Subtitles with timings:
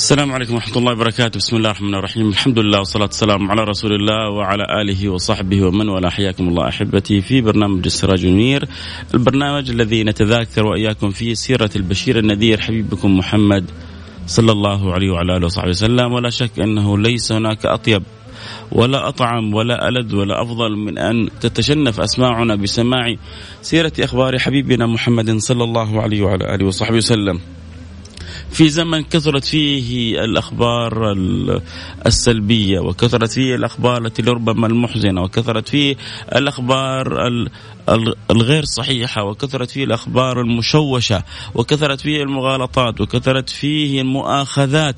[0.00, 1.36] السلام عليكم ورحمة الله وبركاته.
[1.36, 2.28] بسم الله الرحمن الرحيم.
[2.28, 6.10] الحمد لله والصلاة والسلام على رسول الله وعلى آله وصحبه ومن والاه.
[6.10, 8.68] حياكم الله أحبتي في برنامج السراج المنير
[9.14, 13.64] البرنامج الذي نتذاكر وإياكم فيه سيرة البشير النذير حبيبكم محمد
[14.26, 16.12] صلى الله عليه وعلى آله وصحبه وسلم.
[16.12, 18.02] ولا شك أنه ليس هناك أطيب
[18.72, 23.14] ولا أطعم ولا ألذ ولا أفضل من أن تتشنف أسماعنا بسماع
[23.62, 27.59] سيرة أخبار حبيبنا محمد صلى الله عليه وعلى آله وصحبه وسلم.
[28.52, 31.16] في زمن كثرت فيه الأخبار
[32.06, 35.96] السلبية وكثرت فيه الأخبار التي ربما المحزنة وكثرت فيه
[36.36, 37.28] الأخبار
[38.30, 41.22] الغير صحيحة وكثرت فيه الأخبار المشوشة
[41.54, 44.96] وكثرت فيه المغالطات وكثرت فيه المؤاخذات.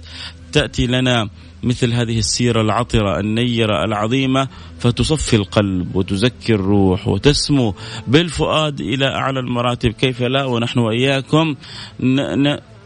[0.53, 1.29] تأتي لنا
[1.63, 7.75] مثل هذه السيرة العطرة النيرة العظيمة فتصفي القلب وتزكي الروح وتسمو
[8.07, 9.91] بالفؤاد إلى أعلى المراتب.
[9.91, 11.55] كيف لا؟ ونحن وإياكم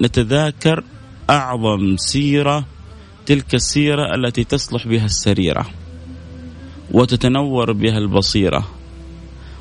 [0.01, 0.85] نتذاكر
[1.31, 2.65] أعظم سيرة
[3.27, 5.67] تلك السيرة التي تصلح بها السريرة
[6.93, 8.67] وتتنور بها البصيرة.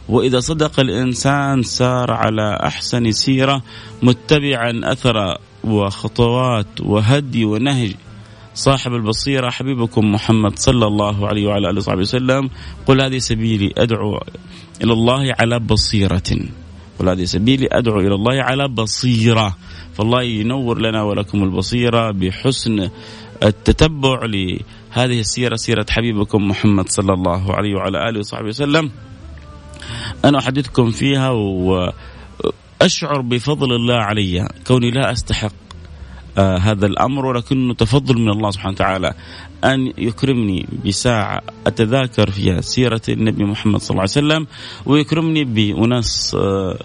[0.09, 3.63] وإذا صدق الإنسان سار على أحسن سيرة
[4.03, 7.95] متبعا أثر وخطوات وهدي ونهج
[8.55, 12.49] صاحب البصيرة حبيبكم محمد صلى الله عليه وعلى آله وصحبه وسلم.
[12.87, 14.19] قل هذه سبيلي أدعو
[14.83, 16.31] إلى الله على بصيرة.
[16.99, 19.57] قل هذه سبيلي أدعو إلى الله على بصيرة.
[19.97, 22.89] فالله ينور لنا ولكم البصيرة بحسن
[23.43, 28.91] التتبع لهذه السيرة سيرة حبيبكم محمد صلى الله عليه وعلى آله وصحبه وسلم.
[30.25, 35.53] أنا أحدثكم فيها وأشعر بفضل الله علي كوني لا أستحق
[36.37, 39.13] آه هذا الأمر ولكنه تفضل من الله سبحانه وتعالى
[39.63, 44.47] أن يكرمني بساعة أتذاكر فيها سيرة النبي محمد صلى الله عليه وسلم
[44.85, 46.79] ويكرمني بأناس آه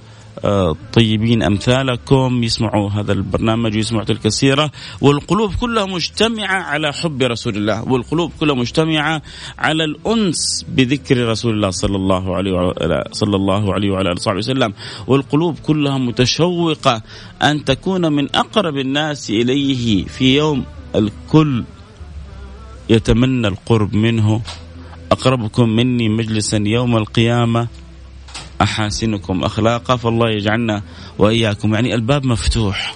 [0.92, 4.70] طيبين أمثالكم يسمعوا هذا البرنامج ويسمعوا تلك السيرة.
[5.00, 7.88] والقلوب كلها مجتمعة على حب رسول الله.
[7.88, 9.22] والقلوب كلها مجتمعة
[9.58, 14.38] على الأنس بذكر رسول الله صلى الله عليه وعلى صلى الله عليه وعلى آله وصحبه
[14.38, 14.72] وسلم.
[15.06, 17.02] والقلوب كلها متشوقة
[17.42, 20.64] أن تكون من أقرب الناس إليه في يوم
[20.94, 21.64] الكل.
[22.90, 24.42] يتمنى القرب منه.
[25.12, 27.68] أقربكم مني مجلسا يوم القيامة.
[28.62, 30.82] أحاسنكم أخلاقا فالله يجعلنا
[31.18, 31.74] وإياكم.
[31.74, 32.94] يعني الباب مفتوح.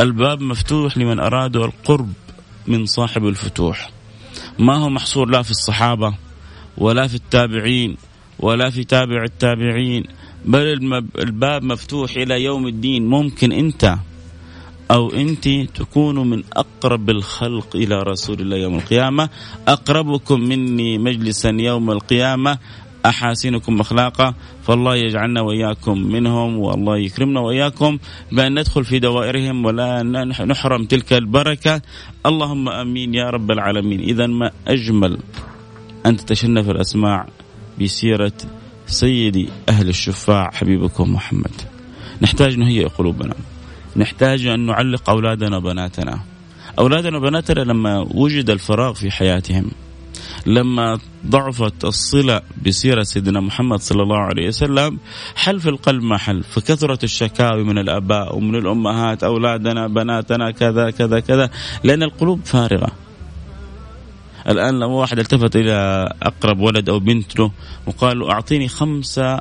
[0.00, 2.12] الباب مفتوح لمن ارادوا القرب
[2.66, 3.90] من صاحب الفتوح.
[4.58, 6.14] ما هو محصور لا في الصحابة
[6.78, 7.96] ولا في التابعين
[8.38, 10.04] ولا في تابع التابعين
[10.44, 10.66] بل
[11.18, 13.06] الباب مفتوح إلى يوم الدين.
[13.06, 13.96] ممكن أنت
[14.90, 19.28] أو أنت تكونوا من أقرب الخلق إلى رسول الله يوم القيامة.
[19.68, 22.58] أقربكم مني مجلسا يوم القيامة.
[23.06, 27.98] أحاسنكم أخلاقا فالله يجعلنا وإياكم منهم والله يكرمنا وإياكم
[28.32, 30.02] بأن ندخل في دوائرهم ولا
[30.44, 31.82] نحرم تلك البركة.
[32.26, 34.00] اللهم آمين يا رب العالمين.
[34.00, 35.18] اذا ما أجمل
[36.06, 37.26] أن تتشنف الأسماع
[37.80, 38.32] بسيرة
[38.86, 41.54] سيدي أهل الشفاع حبيبكم محمد.
[42.22, 43.34] نحتاج نهيئ قلوبنا.
[43.96, 46.20] نحتاج أن نعلق أولادنا وبناتنا.
[46.78, 49.70] أولادنا وبناتنا لما وجد الفراغ في حياتهم
[50.46, 54.98] لما ضعفت الصلة بسيرة سيدنا محمد صلى الله عليه وسلم
[55.36, 61.20] حل في القلب ما حل؟ فكثرت الشكاوي من الآباء ومن الأمهات أولادنا بناتنا كذا كذا
[61.20, 61.50] كذا
[61.84, 62.92] لأن القلوب فارغة.
[64.48, 67.50] الآن لو واحد التفت إلى أقرب ولد أو بنت له
[67.86, 69.40] وقال له أعطيني خمسة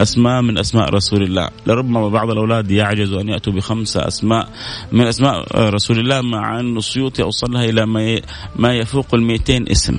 [0.00, 1.48] أسماء من أسماء رسول الله.
[1.66, 4.48] لربما بعض الأولاد يعجزوا أن يأتوا بخمسة أسماء
[4.92, 7.86] من أسماء رسول الله مع أن السيوطي اوصلها إلى
[8.56, 9.98] ما يفوق ال 200 اسم.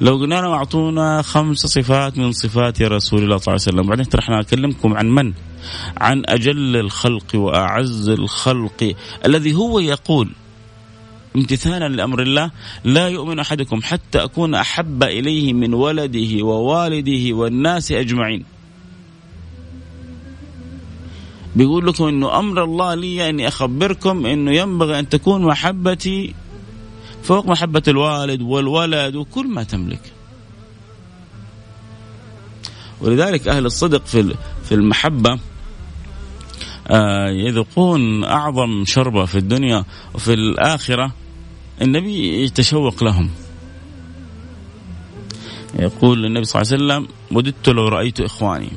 [0.00, 3.88] لو قلنا لهم أعطونا خمس صفات من صفات رسول الله صلى الله عليه وسلم.
[3.88, 5.32] بعدين ترى أكلمكم عن من؟
[5.96, 8.94] عن أجل الخلق وأعز الخلق.
[9.26, 10.30] الذي هو يقول
[11.36, 12.50] امتثالا لأمر الله
[12.84, 18.44] لا يؤمن أحدكم حتى أكون أحب إليه من ولده ووالده والناس أجمعين.
[21.56, 26.34] بيقول لكم إنه أمر الله لي أني أخبركم إنه ينبغي أن تكون محبتي
[27.22, 30.12] فوق محبة الوالد والولد وكل ما تملك.
[33.00, 34.34] ولذلك أهل الصدق في
[34.64, 35.38] في المحبة
[36.88, 39.84] آه، يذوقون أعظم شربة في الدنيا
[40.14, 41.12] وفي الآخرة
[41.82, 43.30] النبي يتشوق لهم.
[45.78, 48.70] يقول النبي صلى الله عليه وسلم وددت لو رأيت إخواني.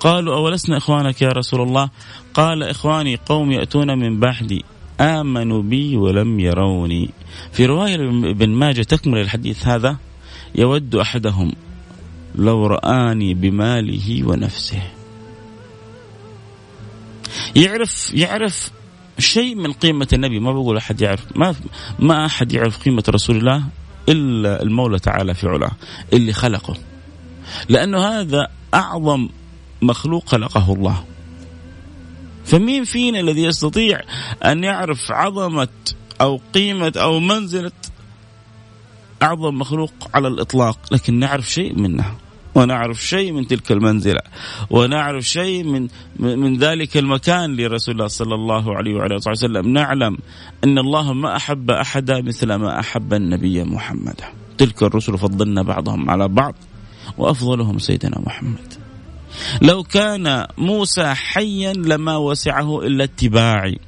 [0.00, 1.90] قالوا أولسنا إخوانك يا رسول الله؟
[2.34, 4.64] قال إخواني قوم يأتون من بعدي.
[5.00, 7.10] آمنوا بي ولم يروني.
[7.52, 7.94] في رواية
[8.30, 9.96] ابن ماجه تكمل الحديث هذا
[10.54, 11.52] يود أحدهم
[12.34, 14.82] لو رآني بماله ونفسه.
[17.56, 18.70] يعرف يعرف
[19.18, 20.40] شيء من قيمة النبي.
[20.40, 21.36] ما بقول أحد يعرف.
[21.36, 21.54] ما
[21.98, 23.64] ما أحد يعرف قيمة رسول الله
[24.08, 25.72] إلا المولى تعالى في علاه
[26.12, 26.76] اللي خلقه.
[27.68, 29.28] لأنه هذا أعظم
[29.82, 31.04] مخلوق خلقه الله.
[32.44, 34.00] فمين فينا الذي يستطيع
[34.44, 35.68] أن يعرف عظمة
[36.20, 37.72] أو قيمة أو منزلة
[39.22, 42.14] أعظم مخلوق على الإطلاق؟ لكن نعرف شيء منه.
[42.58, 44.20] ونعرف شيء من تلك المنزلة
[44.70, 45.88] ونعرف شيء من
[46.18, 49.68] من ذلك المكان لرسول الله صلى الله عليه وعلى آله وسلم.
[49.72, 50.18] نعلم
[50.64, 54.20] أن الله ما أحب أحدا مثل ما أحب النبي محمد.
[54.58, 56.54] تلك الرسل فضلنا بعضهم على بعض
[57.18, 58.74] وأفضلهم سيدنا محمد.
[59.62, 63.78] لو كان موسى حيا لما وسعه إلا اتباعي.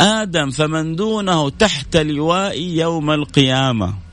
[0.00, 4.07] آدم فمن دونه تحت لوائي يوم القيامة.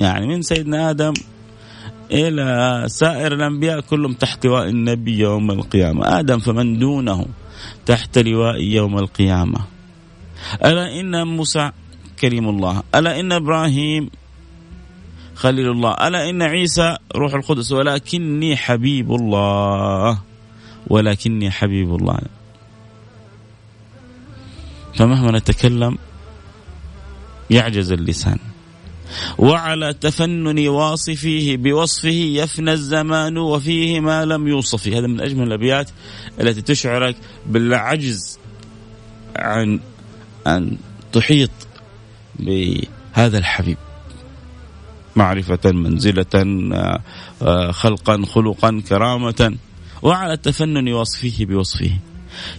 [0.00, 1.14] يعني من سيدنا آدم
[2.10, 6.18] إلى سائر الأنبياء كلهم تحت لواء النبي يوم القيامة.
[6.18, 7.26] آدم فمن دونه
[7.86, 9.60] تحت لواء يوم القيامة.
[10.64, 11.70] ألا إن موسى
[12.20, 14.10] كريم الله؟ ألا إن إبراهيم
[15.34, 20.20] خليل الله؟ ألا إن عيسى روح القدس؟ ولكني حبيب الله.
[20.86, 22.18] ولكني حبيب الله.
[24.94, 25.98] فمهما نتكلم
[27.50, 28.38] يعجز اللسان.
[29.38, 34.88] وعلى تفنن واصفيه بوصفه يفنى الزمان وفيه ما لم يوصف.
[34.88, 35.90] هذا من أجمل الأبيات
[36.40, 37.16] التي تشعرك
[37.46, 38.38] بالعجز
[39.36, 39.80] عن
[40.46, 40.76] أن
[41.12, 41.50] تحيط
[42.38, 43.76] بهذا الحبيب.
[45.16, 46.24] معرفة منزلة
[47.70, 49.56] خلقا خلقا كرامة.
[50.02, 51.90] وعلى التفنن وصفه بوصفه.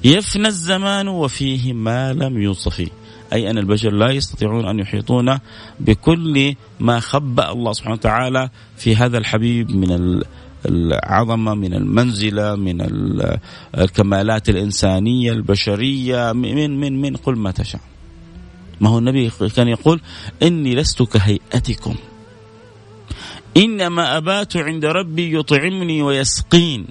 [0.03, 2.89] يفنى الزمان وفيه ما لم يوصف.
[3.33, 5.39] أي أن البشر لا يستطيعون أن يحيطون
[5.79, 10.21] بكل ما خبأ الله سبحانه وتعالى في هذا الحبيب من
[10.65, 12.87] العظمة من المنزلة من
[13.77, 17.81] الكمالات الإنسانية البشرية من من من قل ما تشاء.
[18.81, 20.01] ما هو النبي كان يقول
[20.43, 21.95] إني لست كهيئتكم.
[23.57, 26.87] إنما أبات عند ربي يطعمني ويسقين.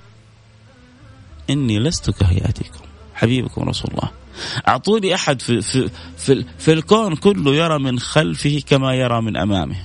[1.50, 2.84] إني لست كهيئتكم.
[3.14, 4.10] حبيبكم رسول الله.
[4.68, 9.76] أعطوني أحد في في في, في الكون كله يرى من خلفه كما يرى من أمامه.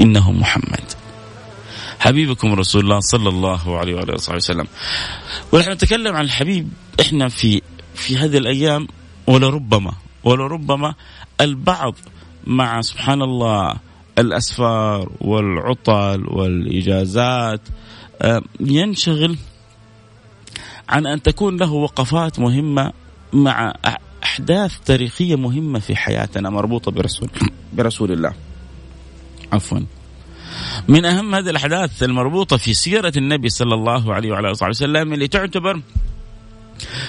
[0.00, 0.84] إنه محمد.
[2.00, 4.66] حبيبكم رسول الله صلى الله عليه وعلى اله وسلم.
[5.52, 6.68] ونحن نتكلم عن الحبيب
[7.00, 7.62] إحنا في
[7.94, 8.88] في هذه الأيام
[9.26, 9.92] ولربما
[10.24, 10.94] ولربما
[11.40, 11.94] البعض
[12.44, 13.76] مع سبحان الله
[14.18, 17.60] الأسفار والعطل والإجازات
[18.60, 19.36] ينشغل
[20.88, 22.92] عن أن تكون له وقفات مهمة
[23.32, 23.74] مع
[24.24, 27.30] أحداث تاريخية مهمة في حياتنا مربوطة برسول
[27.72, 28.32] برسول الله.
[29.52, 29.80] عفوا.
[30.88, 35.28] من أهم هذه الأحداث المربوطة في سيرة النبي صلى الله عليه وعلى آله وسلم اللي
[35.28, 35.80] تعتبر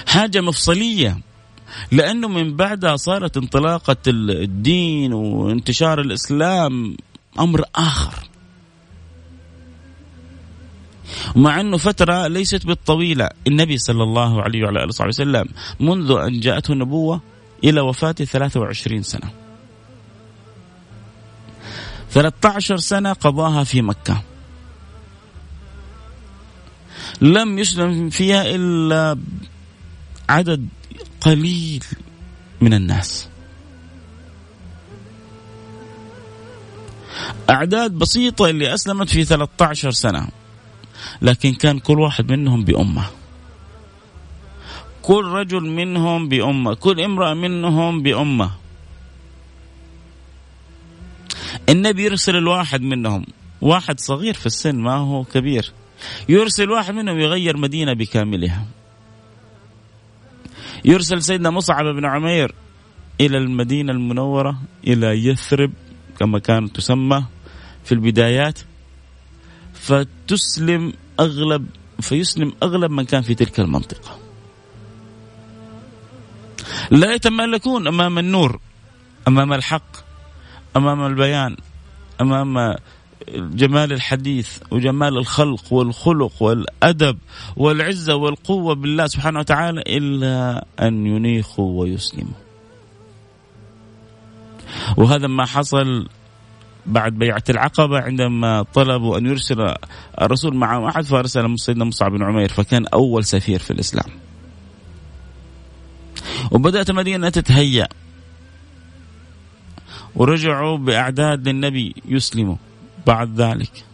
[0.06, 1.18] حاجة مفصلية
[1.92, 6.96] لأنه من بعدها صارت انطلاقة الدين وانتشار الإسلام
[7.38, 8.28] أمر آخر.
[11.36, 13.28] مع إنه فترة ليست بالطويلة.
[13.46, 15.48] النبي صلى الله عليه وعلى آله وصحبه وسلم
[15.80, 17.20] منذ أن جاءته النبوة
[17.64, 19.30] إلى وفاته 23 سنة.
[22.10, 24.22] 13 سنة قضاها في مكة.
[27.20, 29.18] لم يسلم فيها إلا
[30.28, 30.68] عدد
[31.24, 31.84] قليل
[32.60, 33.28] من الناس.
[37.50, 40.28] أعداد بسيطة اللي أسلمت في 13 سنة
[41.22, 43.06] لكن كان كل واحد منهم بأمة.
[45.02, 48.50] كل رجل منهم بأمة كل امرأة منهم بأمة.
[51.68, 53.26] النبي يرسل الواحد منهم
[53.60, 55.72] واحد صغير في السن ما هو كبير.
[56.28, 58.66] يرسل واحد منهم يغير مدينة بكاملها.
[60.84, 62.54] يرسل سيدنا مصعب بن عمير
[63.20, 65.72] إلى المدينة المنورة إلى يثرب
[66.18, 67.24] كما كانت تسمى
[67.84, 68.58] في البدايات
[69.74, 71.66] فتسلم أغلب
[72.00, 74.18] فيسلم أغلب من كان في تلك المنطقة.
[76.90, 78.60] لا يتملكون أمام النور
[79.28, 79.96] أمام الحق
[80.76, 81.56] أمام البيان
[82.20, 82.76] أمام
[83.28, 87.18] جمال الحديث وجمال الخلق والخلق والأدب
[87.56, 92.34] والعزة والقوة بالله سبحانه وتعالى إلا أن ينيخوا ويسلموا.
[94.96, 96.08] وهذا ما حصل
[96.86, 99.74] بعد بيعة العقبة عندما طلبوا أن يرسل
[100.20, 104.10] الرسول معهم أحد فأرسل سيدنا مصعب بن عمير فكان أول سفير في الإسلام.
[106.50, 107.88] وبدأت المدينة تتهيأ.
[110.14, 112.56] ورجعوا بأعداد للنبي يسلموا.
[113.06, 113.84] بعد ذلك.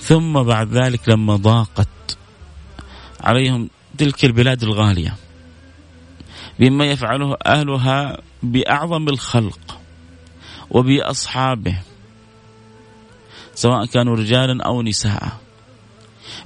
[0.00, 1.88] ثم بعد ذلك لما ضاقت
[3.20, 5.16] عليهم تلك البلاد الغالية
[6.58, 9.80] بما يفعله أهلها بأعظم الخلق
[10.70, 11.78] وبأصحابه
[13.54, 15.41] سواء كانوا رجالا أو نساء.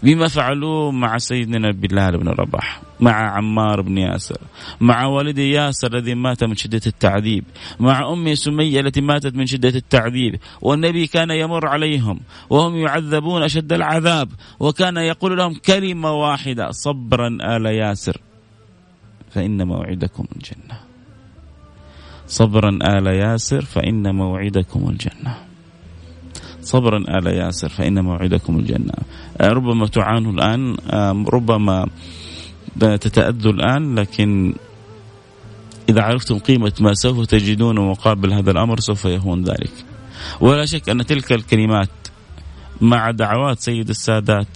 [0.02, 4.40] بما فعلوه مع سيدنا بلال بن رباح مع عمار بن ياسر
[4.80, 7.44] مع والدي ياسر الذي مات من شدة التعذيب
[7.80, 13.72] مع أمي سمية التي ماتت من شدة التعذيب والنبي كان يمر عليهم وهم يعذبون أشد
[13.72, 14.28] العذاب
[14.60, 18.20] وكان يقول لهم كلمة واحدة صبرا آل ياسر
[19.30, 20.80] فإن موعدكم الجنة.
[22.26, 25.45] صبرا آل ياسر فإن موعدكم الجنة.
[26.66, 28.92] صبرا آل ياسر فإن موعدكم الجنة.
[29.40, 30.76] آه، ربما تعانوا الآن
[31.28, 31.86] ربما
[32.80, 34.54] تتأذوا الآن لكن
[35.88, 39.72] إذا عرفتم قيمة ما سوف تجدون مقابل هذا الأمر سوف يهون ذلك.
[40.40, 41.90] ولا شك أن تلك الكلمات
[42.80, 44.46] مع دعوات سيد السادات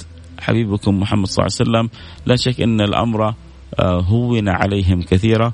[0.40, 3.34] حبيبكم محمد صلى الله عليه وسلم لا شك أن الأمر
[3.78, 5.52] آه، هون عليهم كثيرا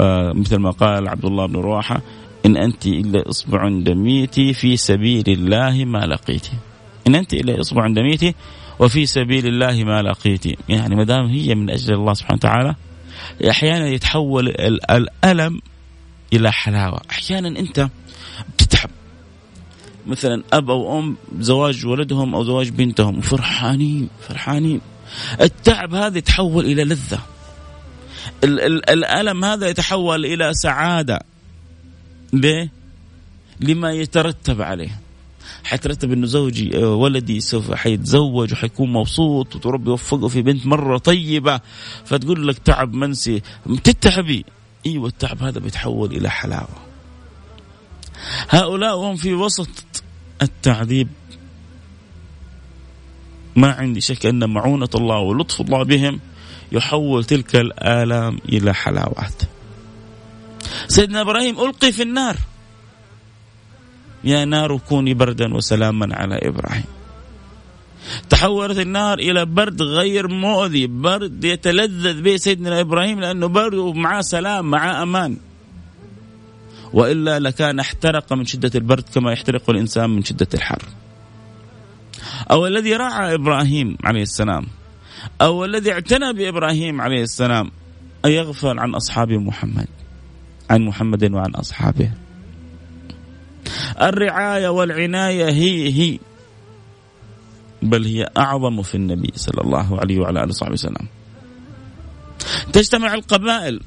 [0.00, 2.02] آه، مثل ما قال عبد الله بن رواحة
[2.46, 6.52] إن أنت إلا إصبع دميتي في سبيل الله ما لقيتي.
[7.06, 8.34] إن أنت إلا إصبع دميتي
[8.78, 10.56] وفي سبيل الله ما لقيتي.
[10.68, 12.74] يعني ما دام هي من أجل الله سبحانه وتعالى
[13.50, 15.60] أحيانا يتحول الألم
[16.32, 17.00] إلى حلاوة.
[17.10, 17.88] أحيانا أنت
[18.54, 18.90] بتتعب.
[20.06, 24.80] مثلا أب أو أم زواج ولدهم أو زواج بنتهم وفرحانين فرحانين.
[25.40, 27.18] التعب هذا يتحول إلى لذة.
[28.44, 31.22] الألم هذا يتحول إلى سعادة.
[32.40, 32.70] ليه؟
[33.60, 35.00] لما يترتب عليه.
[35.64, 41.60] حيترتب إنه زوجي آه، ولدي سوف حيتزوج وحيكون مبسوط وتربي يوفقه في بنت مرة طيبة.
[42.04, 43.42] فتقول لك تعب منسي.
[43.84, 44.44] تتعبي
[44.86, 46.84] أيوه التعب هذا بيتحول إلى حلاوة.
[48.48, 50.02] هؤلاء وهم في وسط
[50.42, 51.08] التعذيب.
[53.56, 56.20] ما عندي شك أن معونة الله ولطف الله بهم
[56.72, 59.42] يحول تلك الآلام إلى حلاوات.
[60.88, 62.36] سيدنا إبراهيم ألقي في النار.
[64.24, 66.84] يا نار كوني بردا وسلاما على إبراهيم.
[68.28, 74.70] تحولت النار إلى برد غير مؤذي برد يتلذذ به سيدنا إبراهيم لأنه برد ومعاه سلام
[74.70, 75.36] معاه أمان.
[76.92, 80.82] وإلا لكان احترق من شدة البرد كما يحترق الإنسان من شدة الحر.
[82.50, 84.66] أو الذي راعى إبراهيم عليه السلام؟
[85.40, 87.70] أو الذي اعتنى بإبراهيم عليه السلام؟
[88.24, 89.88] ان يغفل عن أصحاب محمد.
[90.70, 92.10] عن محمد وعن أصحابه.
[94.02, 96.18] الرعاية والعناية هي هي
[97.82, 101.08] بل هي أعظم في النبي صلى الله عليه وعلى آله وصحبه وسلم.
[102.72, 103.80] تجتمع القبائل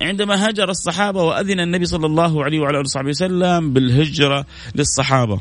[0.00, 5.40] عندما هاجر الصحابة وأذن النبي صلى الله عليه وعلى آله وصحبه وسلم بالهجرة للصحابة.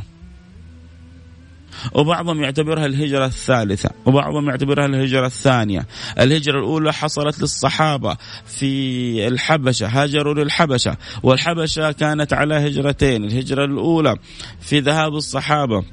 [1.94, 5.88] وبعضهم يعتبرها الهجرة الثالثة وبعضهم يعتبرها الهجرة الثانية.
[6.20, 14.16] الهجرة الأولى حصلت للصحابة في الحبشة هاجروا للحبشة والحبشة كانت على هجرتين الهجرة الأولى
[14.62, 15.84] في ذهاب الصحابة.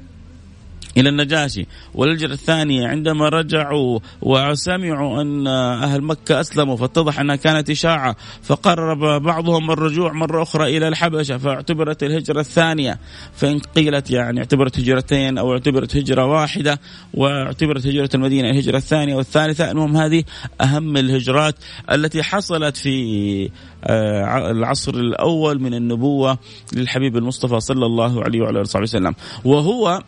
[0.97, 1.65] إلى النجاشي.
[1.93, 9.71] والهجرة الثانية عندما رجعوا وسمعوا أن أهل مكة أسلموا فاتضح أنها كانت إشاعة فقرب بعضهم
[9.71, 12.99] الرجوع مرة أخرى إلى الحبشة فاعتبرت الهجرة الثانية.
[13.33, 16.79] فإن قيلت يعني اعتبرت هجرتين أو اعتبرت هجرة واحدة
[17.13, 20.23] واعتبرت هجرة المدينة الهجرة الثانية والثالثة المهم هذه
[20.61, 21.55] أهم الهجرات
[21.91, 23.49] التي حصلت في
[23.83, 26.37] آه، العصر الأول من النبوة
[26.73, 29.15] للحبيب المصطفى صلى الله عليه وعلى آله وسلم.
[29.45, 30.03] وهو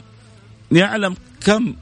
[0.71, 1.75] يعلم كم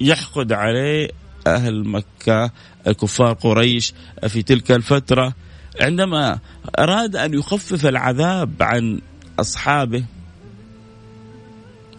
[0.00, 1.10] يحقد عليه
[1.46, 2.50] أهل مكة
[2.86, 3.94] كفار قريش
[4.28, 5.34] في تلك الفترة.
[5.80, 6.38] عندما
[6.78, 9.00] أراد أن يخفف العذاب عن
[9.40, 10.04] أصحابه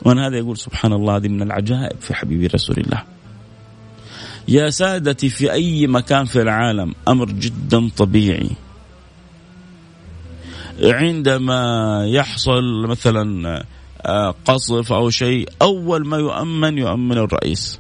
[0.06, 3.04] وأنا هذا يقول سبحان الله هذه من العجائب في حبيبي رسول الله.
[4.48, 8.50] يا سادتي في أي مكان في العالم أمر جدا طبيعي.
[10.84, 13.66] عندما يحصل مثلا
[14.46, 17.80] قصف أو شيء أول ما يؤمن يؤمن الرئيس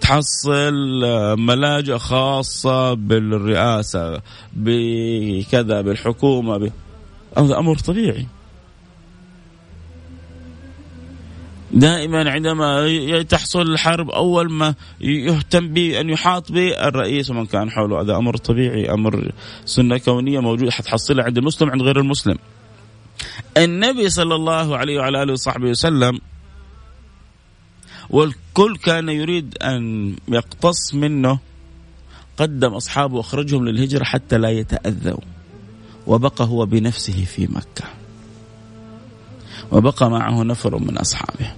[0.00, 4.20] تحصل آه، ملاجئ خاصة بالرئاسة
[4.52, 6.70] بكذا بالحكومة
[7.38, 8.26] هذا أمر طبيعي
[11.72, 18.16] دائما عندما تحصل الحرب أول ما يهتم بان يحاط به الرئيس ومن كان حوله هذا
[18.16, 19.32] أمر طبيعي أمر
[19.64, 22.36] سنة كونية موجودة حتحصلها عند المسلم عند غير المسلم.
[23.56, 26.20] النبي صلى الله عليه وعلى آله وصحبه وسلم
[28.10, 31.38] والكل كان يريد أن يقتص منه
[32.36, 35.20] قدم أصحابه وأخرجهم للهجرة حتى لا يتأذوا.
[36.06, 37.84] وبقى هو بنفسه في مكة.
[39.72, 41.52] وبقى معه نفر من أصحابه.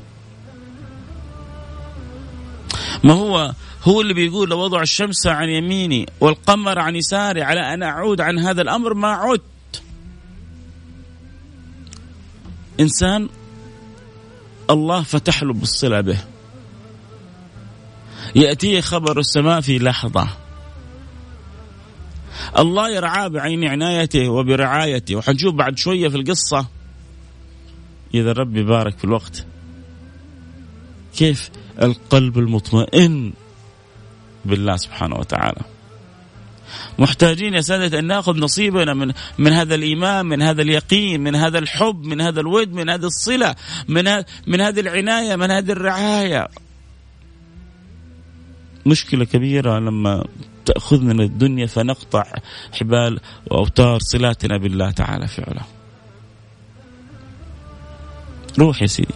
[3.04, 3.52] ما هو؟
[3.84, 8.38] هو اللي بيقول لو وضع الشمس عن يميني والقمر عن يساري على أن أعود عن
[8.38, 9.42] هذا الأمر ما عدت.
[12.80, 13.28] إنسان
[14.70, 16.18] الله فتح له بالصلة به.
[18.34, 20.28] ياتيه خبر السماء في لحظة.
[22.58, 25.16] الله يرعاه بعين عنايته وبرعايته.
[25.16, 26.66] وحنشوف بعد شوية في القصة.
[28.14, 29.46] إذا ربي بارك في الوقت.
[31.16, 31.50] كيف
[31.82, 33.32] القلب المطمئن
[34.44, 35.75] بالله سبحانه وتعالى.
[36.98, 41.58] محتاجين يا سادة أن نأخذ نصيبنا من من هذا الإيمان من هذا اليقين من هذا
[41.58, 43.54] الحب من هذا الود من هذه الصلة
[43.88, 44.04] من
[44.46, 46.48] من هذه العناية من هذه الرعاية.
[48.86, 50.24] مشكلة كبيرة لما
[50.64, 52.24] تأخذنا الدنيا فنقطع
[52.72, 55.66] حبال وأوتار صلاتنا بالله تعالى في علاه
[58.58, 59.14] روح يا سيدي.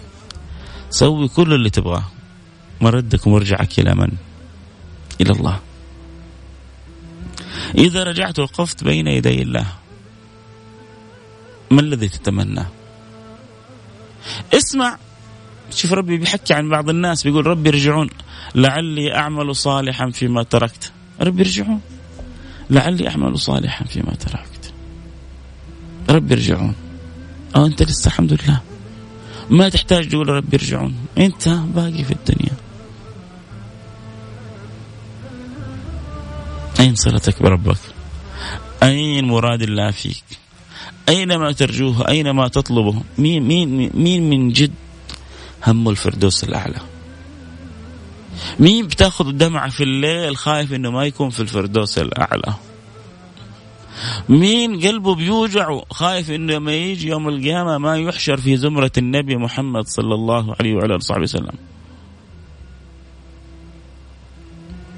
[0.91, 2.05] سوي كل اللي تبغاه.
[2.81, 4.09] مردك ومرجعك إلى من؟
[5.21, 5.61] إلى الله.
[7.75, 9.67] إذا رجعت وقفت بين يدي الله.
[11.71, 12.67] ما الذي تتمناه
[14.55, 14.99] اسمع.
[15.71, 18.09] شوف ربي بيحكي عن بعض الناس بيقول ربي ارجعون
[18.55, 20.93] لعلي أعمل صالحا فيما تركت.
[21.21, 21.81] ربي ارجعون
[22.71, 24.73] لعلي أعمل صالحا فيما تركت.
[26.11, 26.75] ربي ارجعون
[27.57, 28.61] أو أنت لسه الحمد لله.
[29.51, 32.53] ما تحتاج تقول ربي ارجعون أنت باقي في الدنيا.
[36.81, 37.79] أين صلتك بربك؟
[38.83, 40.25] أين مراد الله فيك؟
[41.09, 44.73] أينما ترجوه؟ أينما تطلبه؟ مين, مين, مين من جد
[45.67, 46.79] هم الفردوس الأعلى؟
[48.61, 52.55] مين بتأخذ الدمعة في الليل خايف إنه ما يكون في الفردوس الأعلى؟
[54.29, 59.87] مين قلبه بيوجع خايف إنه لما يجي يوم القيامة ما يحشر في زمرة النبي محمد
[59.87, 61.55] صلى الله عليه وعلى آله وصحبه وسلم؟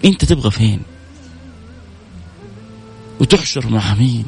[0.05, 0.92] أنت تبغى فين؟
[3.21, 4.27] وتحشر مع مين؟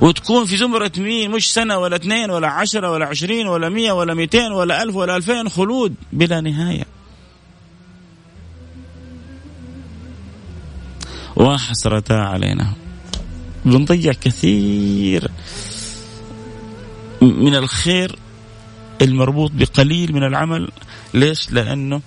[0.00, 4.14] وتكون في زمرة مين؟ مش سنة ولا اثنين ولا عشرة ولا عشرين ولا مية ولا
[4.14, 6.84] ميتين ولا ألف ولا ألفين خلود بلا نهاية.
[11.36, 12.72] وحسرتا علينا.
[13.64, 15.30] بنضيع كثير
[17.22, 18.18] من الخير
[19.02, 20.68] المربوط بقليل من العمل.
[21.14, 22.00] ليش؟ لأنه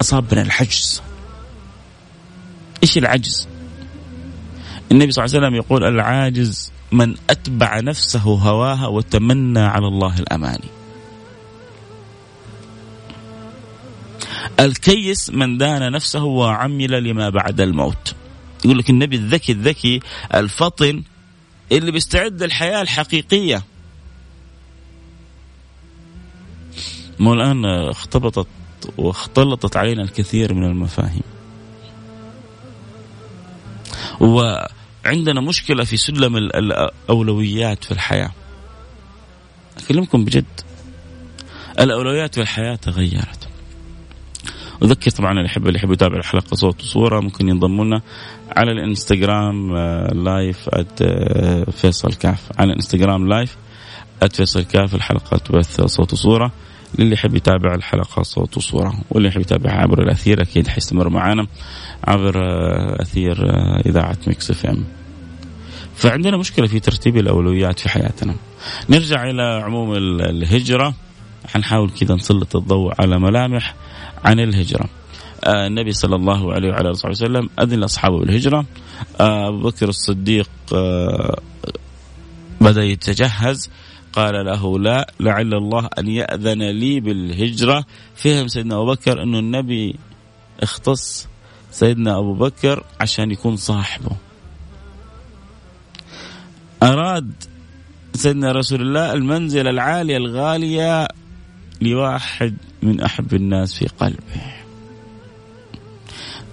[0.00, 1.02] أصابنا الحجز.
[2.82, 3.48] إيش العجز؟
[4.92, 10.68] النبي صلى الله عليه وسلم يقول العاجز من أتبع نفسه هواها وتمنى على الله الأماني.
[14.60, 18.14] الكيس من دان نفسه وعمل لما بعد الموت.
[18.64, 20.00] يقول لك النبي الذكي الذكي
[20.34, 21.02] الفطن
[21.72, 23.62] اللي بيستعد للحياة الحقيقية.
[27.18, 28.48] مو الآن اختبطت
[28.98, 31.22] واختلطت علينا الكثير من المفاهيم.
[34.20, 38.30] وعندنا مشكلة في سلم الأولويات في الحياة.
[39.84, 40.44] أكلمكم بجد.
[41.80, 43.48] الأولويات في الحياة تغيرت.
[44.82, 48.02] أذكر طبعا اللي يحب اللي يحب يتابع الحلقة صوت وصورة ممكن ينضموا لنا
[48.56, 49.76] على الإنستغرام
[50.24, 51.02] live at
[51.70, 52.40] فيصل كاف.
[52.58, 53.56] على الإنستغرام live
[54.32, 56.52] فيصل كاف الحلقة تبث صوت وصورة.
[56.98, 61.46] للي يحب يتابع الحلقة صوت وصورة واللي يحب يتابعها عبر الأثير أكيد حيستمر معنا
[62.04, 64.84] عبر آه، أثير آه، إذاعة Mix FM.
[65.96, 68.34] فعندنا مشكلة في ترتيب الأولويات في حياتنا.
[68.88, 70.94] نرجع إلى عموم الهجرة.
[71.46, 73.74] حنحاول كذا نسلط الضوء على ملامح
[74.24, 74.88] عن الهجرة.
[75.44, 78.66] آه النبي صلى الله عليه وعلى آله وسلم أذن لأصحابه بالهجرة.
[79.20, 80.50] أبو بكر الصديق
[82.60, 83.70] بدأ يتجهز
[84.12, 87.84] قال له لا لعل الله أن يأذن لي بالهجرة.
[88.14, 89.96] فهم سيدنا أبو بكر انه النبي
[90.60, 91.28] اختص
[91.70, 94.16] سيدنا أبو بكر عشان يكون صاحبه.
[96.82, 97.32] أراد
[98.14, 101.08] سيدنا رسول الله المنزلة العالية الغالية
[101.80, 104.62] لواحد من أحب الناس في قلبه.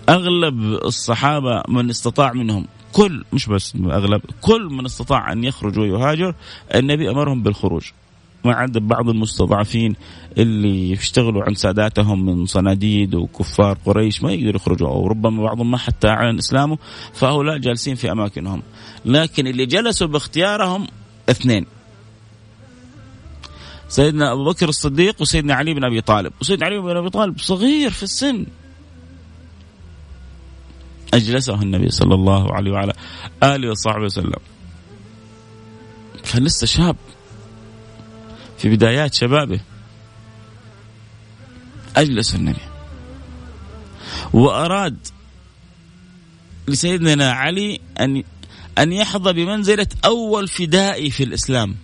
[0.09, 6.35] أغلب الصحابة من استطاع منهم كل مش بس أغلب كل من استطاع أن يخرج ويهاجر
[6.75, 7.91] النبي أمرهم بالخروج.
[8.45, 9.95] ما عدا بعض المستضعفين
[10.37, 15.77] اللي يشتغلوا عند ساداتهم من صناديد وكفار قريش ما يقدروا يخرجوا أو ربما بعضهم ما
[15.77, 16.77] حتى أعلن إسلامه
[17.13, 18.61] فهؤلاء جالسين في أماكنهم.
[19.05, 20.87] لكن اللي جلسوا باختيارهم
[21.29, 21.65] اثنين.
[23.87, 26.33] سيدنا أبو بكر الصديق وسيدنا علي بن أبي طالب.
[26.41, 28.45] وسيدنا علي بن أبي طالب صغير في السن.
[31.13, 32.93] أجلسه النبي صلى الله عليه وعلى
[33.43, 34.39] آله وصحبه وسلم.
[36.33, 36.95] كان لسه شاب.
[38.57, 39.59] في بدايات شبابه.
[41.97, 42.61] أجلس النبي.
[44.33, 45.07] وأراد
[46.67, 48.23] لسيدنا علي أن
[48.77, 51.75] أن يحظى بمنزلة أول فدائي في الإسلام.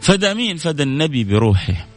[0.00, 1.89] فدى مين؟ فدى النبي بروحه.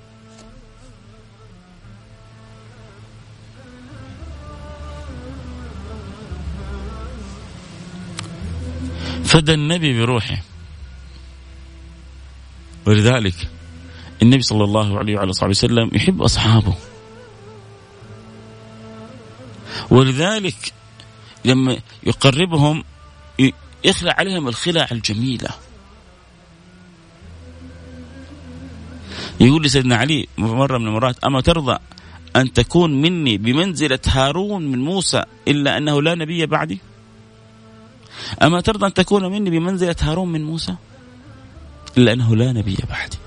[9.34, 10.38] فدى النبي بروحه.
[12.86, 13.50] ولذلك
[14.22, 16.76] النبي صلى الله عليه وعلى صحبه وسلم يحب أصحابه.
[19.90, 20.74] ولذلك
[21.46, 22.84] لما يقربهم
[23.84, 25.50] يخلع عليهم الخلع الجميلة.
[29.40, 31.78] يقول لسيدنا علي مرة من المرات أما ترضى
[32.36, 36.93] أن تكون مني بمنزلة هارون من موسى إلا أنه لا نبي بعدي؟
[38.44, 40.76] أما ترضى أن تكون مني بمنزلة هارون من موسى؟
[41.98, 43.18] إلا أنه لا نبي بعدي.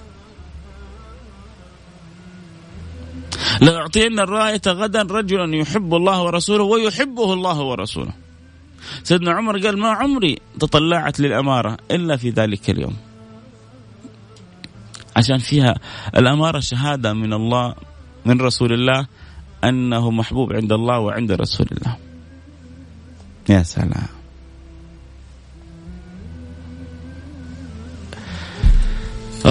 [3.60, 8.12] لأعطين الراية غدا رجلا يحب الله ورسوله ويحبه الله ورسوله.
[9.02, 12.96] سيدنا عمر قال ما عمري تطلعت للأمارة إلا في ذلك اليوم.
[15.16, 15.74] عشان فيها
[16.16, 17.74] الأمارة شهادة من الله
[18.24, 19.06] من رسول الله
[19.64, 21.96] أنه محبوب عند الله وعند رسول الله.
[23.48, 24.15] يا سلام.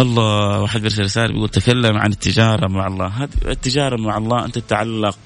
[0.02, 3.08] الله واحد بيرسل رسالة بيقول تكلم عن التجارة مع الله.
[3.08, 5.18] هذه التجارة مع الله أن تتعلق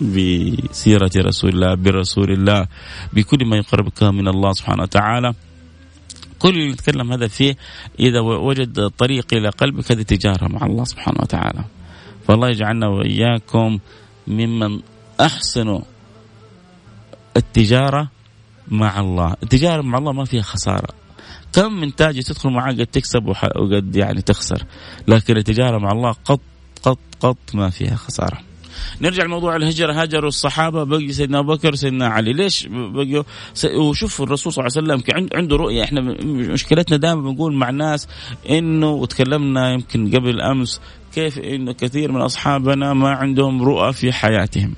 [0.00, 2.66] بسيرة رسول الله برسول الله
[3.12, 5.34] بكل ما يقربك من الله سبحانه وتعالى.
[6.38, 7.56] كل اللي نتكلم هذا فيه
[8.00, 11.64] إذا وجد طريق إلى قلبك هذه تجارة مع الله سبحانه وتعالى.
[12.28, 13.78] فالله يجعلنا وإياكم
[14.26, 14.80] ممن
[15.20, 15.80] أحسنوا
[17.36, 18.10] التجارة
[18.68, 19.34] مع الله.
[19.42, 21.03] التجارة مع الله ما فيها خسارة.
[21.54, 24.64] كم من تاجر تدخل معاه قد تكسب وقد يعني تخسر.
[25.08, 26.40] لكن التجارة مع الله قط
[26.82, 28.38] قط قط ما فيها خسارة.
[29.00, 29.92] نرجع لموضوع الهجرة.
[29.92, 32.32] هاجروا الصحابة بقي سيدنا أبو بكر سيدنا علي.
[32.32, 33.22] ليش بقيوا
[33.74, 35.84] وشوف الرسول صلى الله عليه وسلم عنده رؤية.
[35.84, 38.08] إحنا مشكلتنا دائما بنقول مع الناس
[38.50, 40.80] إنه وتكلمنا يمكن قبل أمس
[41.14, 44.74] كيف انه كثير من أصحابنا ما عندهم رؤى في حياتهم.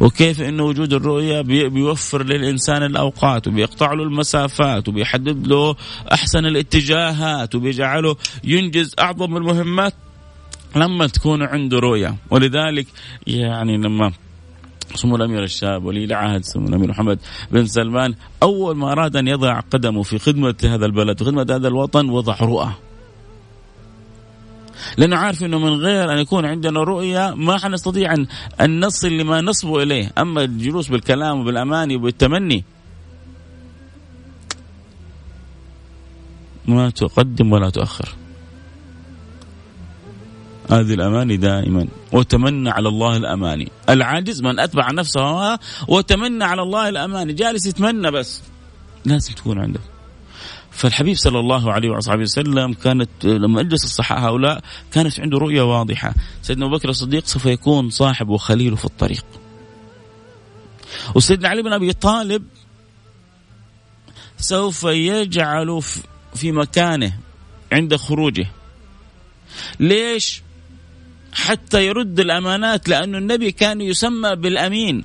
[0.00, 5.76] وكيف انه وجود الرؤية بيوفر للإنسان الأوقات وبيقطع له المسافات وبيحدد له
[6.12, 9.94] أحسن الاتجاهات وبيجعله ينجز أعظم المهمات
[10.76, 12.16] لما تكون عنده رؤية.
[12.30, 12.86] ولذلك
[13.26, 14.12] يعني لما
[14.94, 17.18] سمو الأمير الشاب ولي العهد سمو الأمير محمد
[17.50, 22.10] بن سلمان أول ما أراد أن يضع قدمه في خدمة هذا البلد وخدمه هذا الوطن
[22.10, 22.85] وضع رؤى.
[24.96, 28.14] لأنه عارف إنه من غير أن يكون عندنا رؤية ما حنستطيع
[28.60, 32.64] ان نصل لما نصبو إليه، أما الجلوس بالكلام وبالأماني وبالتمني
[36.66, 38.08] ما تقدم ولا تؤخر.
[40.70, 41.86] هذه الأماني دائما.
[42.12, 45.58] وتمنى على الله الأماني، العاجز من أتبع نفسه
[45.88, 48.42] وتمنى على الله الأماني، جالس يتمنى بس.
[49.04, 49.80] لازم تكون عنده.
[50.76, 54.60] فالحبيب صلى الله عليه وصحبه وسلم كانت لما اجلس الصحابه هؤلاء
[54.92, 56.14] كانت عنده رؤية واضحة.
[56.42, 59.24] سيدنا أبو بكر الصديق سوف يكون صاحب وخليله في الطريق.
[61.14, 62.44] وسيدنا علي بن أبي طالب
[64.38, 65.82] سوف يجعل
[66.34, 67.12] في مكانه
[67.72, 68.46] عند خروجه.
[69.80, 70.42] ليش؟
[71.32, 75.04] حتى يرد الأمانات لأن النبي كان يسمى بالأمين.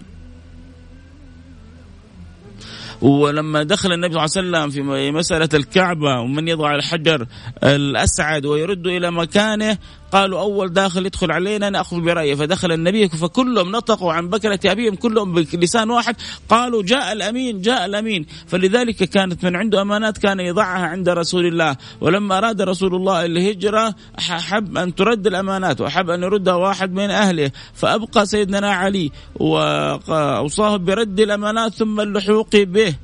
[3.02, 7.26] ولما دخل النبي صلى الله عليه وسلم في مسألة الكعبة ومن يضع الحجر
[7.64, 9.78] الأسعد ويرد إلى مكانه
[10.12, 12.36] قالوا أول داخل يدخل علينا نأخذ برأيه.
[12.36, 16.16] فدخل النبي فكلهم نطقوا عن بكرة أبيهم كلهم بلسان واحد.
[16.50, 18.26] قالوا جاء الأمين جاء الأمين.
[18.48, 21.78] فلذلك كانت من عنده أمانات كان يضعها عند رسول الله.
[22.02, 27.52] ولما أراد رسول الله الهجرة أحب أن ترد الأمانات وأحب أن يردها واحد من أهله.
[27.74, 32.96] فأبقى سيدنا علي وأوصاه برد الأمانات ثم اللحوق به.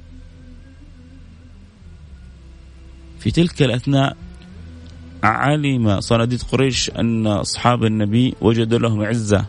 [3.20, 4.27] في تلك الأثناء
[5.28, 9.46] علم صناديد قريش أن أصحاب النبي وجدوا لهم عزة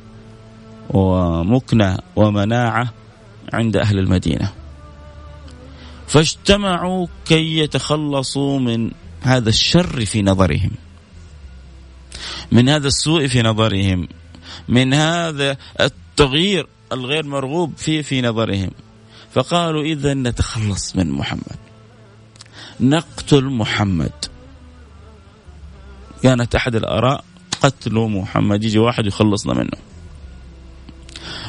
[0.90, 2.92] ومكنة ومناعة
[3.52, 4.52] عند أهل المدينة.
[6.06, 10.70] فاجتمعوا كي يتخلصوا من هذا الشر في نظرهم
[12.52, 14.08] من هذا السوء في نظرهم
[14.68, 18.70] من هذا التغيير الغير مرغوب فيه في نظرهم.
[19.34, 21.58] فقالوا إذا نتخلص من محمد
[22.80, 24.12] نقتل محمد.
[26.22, 27.24] كانت أحد الآراء
[27.62, 29.78] قتل محمد يجي واحد يخلصنا منه.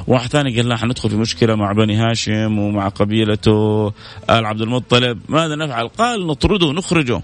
[0.08, 3.88] واحد ثاني قال لا حندخل في مشكلة مع بني هاشم ومع قبيلته
[4.30, 5.20] آل عبد المطلب.
[5.30, 7.22] ماذا نفعل؟ قال نطرده نخرجه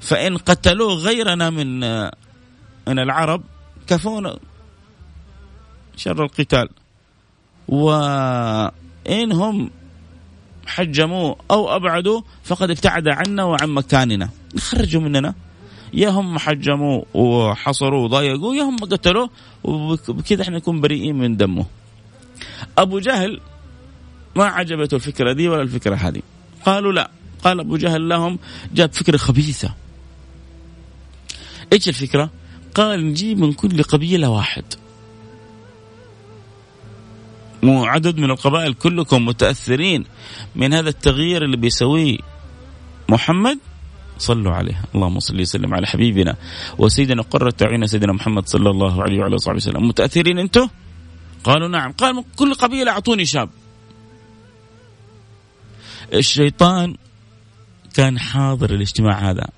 [0.00, 1.80] فإن قتلوه غيرنا من
[2.88, 3.42] من العرب
[3.86, 4.38] كفونا.
[5.96, 6.68] شر القتال.
[7.68, 9.70] وإن هم
[10.66, 14.28] حجموه أو أبعدوا فقد ابتعد عنا وعن مكاننا.
[14.54, 15.34] نخرجوا مننا.
[15.92, 19.30] يا هم حجموه وحصروه وضايقوه يا هم قتلوه
[19.64, 21.66] وبكذا إحنا نكون بريئين من دمه.
[22.78, 23.40] أبو جهل
[24.36, 26.22] ما عجبته الفكرة دي ولا الفكرة هذه.
[26.66, 27.10] قالوا لا.
[27.44, 28.38] قال أبو جهل لهم
[28.74, 29.74] جاب فكرة خبيثة.
[31.72, 32.30] إيش الفكرة؟
[32.74, 34.64] قال نجيب من كل قبيلة واحد.
[37.62, 40.04] مو عدد من القبائل كلكم متأثرين
[40.56, 42.18] من هذا التغيير اللي بيسويه
[43.08, 43.58] محمد؟
[44.18, 46.36] صلوا عليه اللهم صل وسلم على حبيبنا
[46.78, 49.88] وسيدنا قرة عين سيدنا محمد صلى الله عليه وعلى اله وسلم.
[49.88, 50.68] متأثرين أنتم
[51.44, 51.92] قالوا نعم.
[51.92, 53.50] قال من كل قبيلة أعطوني شاب.
[56.14, 56.96] الشيطان
[57.94, 59.48] كان حاضر الاجتماع هذا.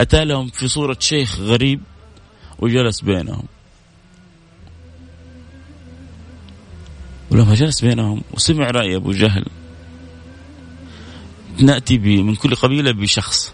[0.00, 1.80] أتى لهم في صورة شيخ غريب
[2.58, 3.44] وجلس بينهم.
[7.30, 9.44] ولما جلس بينهم وسمع رأي أبو جهل
[11.60, 13.52] نأتي من كل قبيلة بشخص.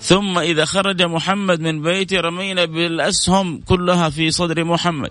[0.00, 5.10] ثم إذا خرج محمد من بيته رمينا بالأسهم كلها في صدر محمد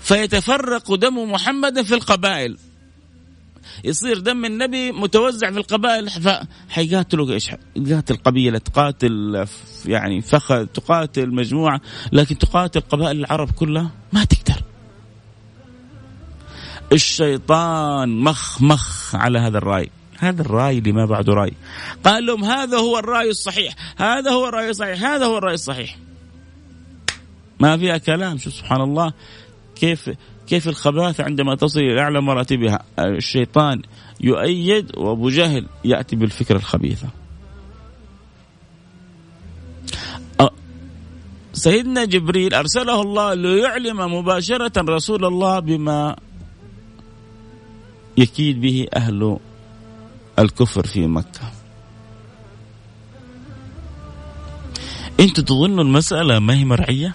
[0.00, 2.58] فيتفرق دم محمد في القبائل
[3.84, 9.46] يصير دم النبي متوزع في القبائل فحيقاتلوا إيش؟ تقاتل قبيلة تقاتل
[9.86, 11.80] يعني فخذ تقاتل مجموعة
[12.12, 14.62] لكن تقاتل قبائل العرب كلها ما تقدر.
[16.92, 21.52] الشيطان مخ مخ على هذا الرأي هذا الرأي اللي ما بعده رأي.
[22.04, 23.74] قال لهم هذا هو الرأي الصحيح.
[23.96, 25.02] هذا هو الرأي الصحيح.
[25.04, 25.96] هذا هو الرأي الصحيح.
[27.60, 28.38] ما فيها كلام.
[28.38, 29.12] شو سبحان الله
[29.76, 30.10] كيف
[30.46, 33.82] كيف الخباثة عندما تصل إلى أعلى مراتبها؟ الشيطان
[34.20, 37.08] يؤيد وأبو جهل يأتي بالفكرة الخبيثة.
[41.52, 46.16] سيدنا جبريل أرسله الله ليعلم مباشرة رسول الله بما
[48.16, 49.38] يكيد به أهل
[50.40, 51.52] الكفر في مكة.
[55.20, 57.14] أنتم تظنوا المسألة ما هي مرعية؟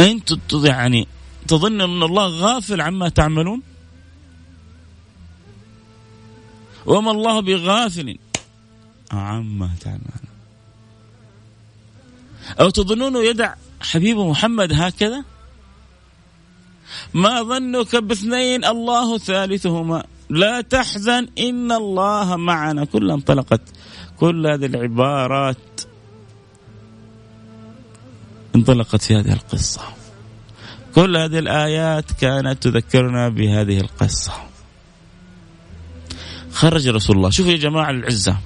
[0.00, 1.08] أنتم يعني
[1.48, 3.62] تظنوا أن الله غافل عما تعملون؟
[6.86, 8.18] وما الله بغافل
[9.12, 10.24] عما تعملون.
[12.60, 15.24] أو تظنون يدع حبيبه محمد هكذا؟
[17.14, 22.84] ما ظنك باثنين الله ثالثهما؟ لا تحزن إن الله معنا.
[22.84, 23.60] كلها انطلقت.
[24.16, 25.56] كل هذه العبارات
[28.56, 29.80] انطلقت في هذه القصة.
[30.94, 34.32] كل هذه الآيات كانت تذكرنا بهذه القصة.
[36.52, 37.30] خرج رسول الله.
[37.30, 38.36] شوفوا يا جماعة العزة.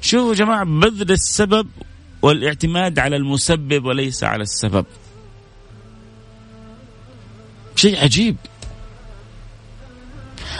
[0.00, 1.68] شوفوا يا جماعة بذل السبب
[2.22, 4.86] والاعتماد على المسبب وليس على السبب.
[7.76, 8.36] شيء عجيب.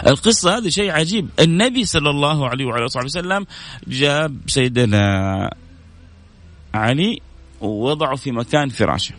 [0.06, 1.28] القصة هذه شيء عجيب.
[1.40, 3.46] النبي صلى الله عليه وعلى صحبه وسلم
[3.88, 5.50] جاب سيدنا
[6.74, 7.20] علي
[7.60, 9.14] ووضعه في مكان فراشه.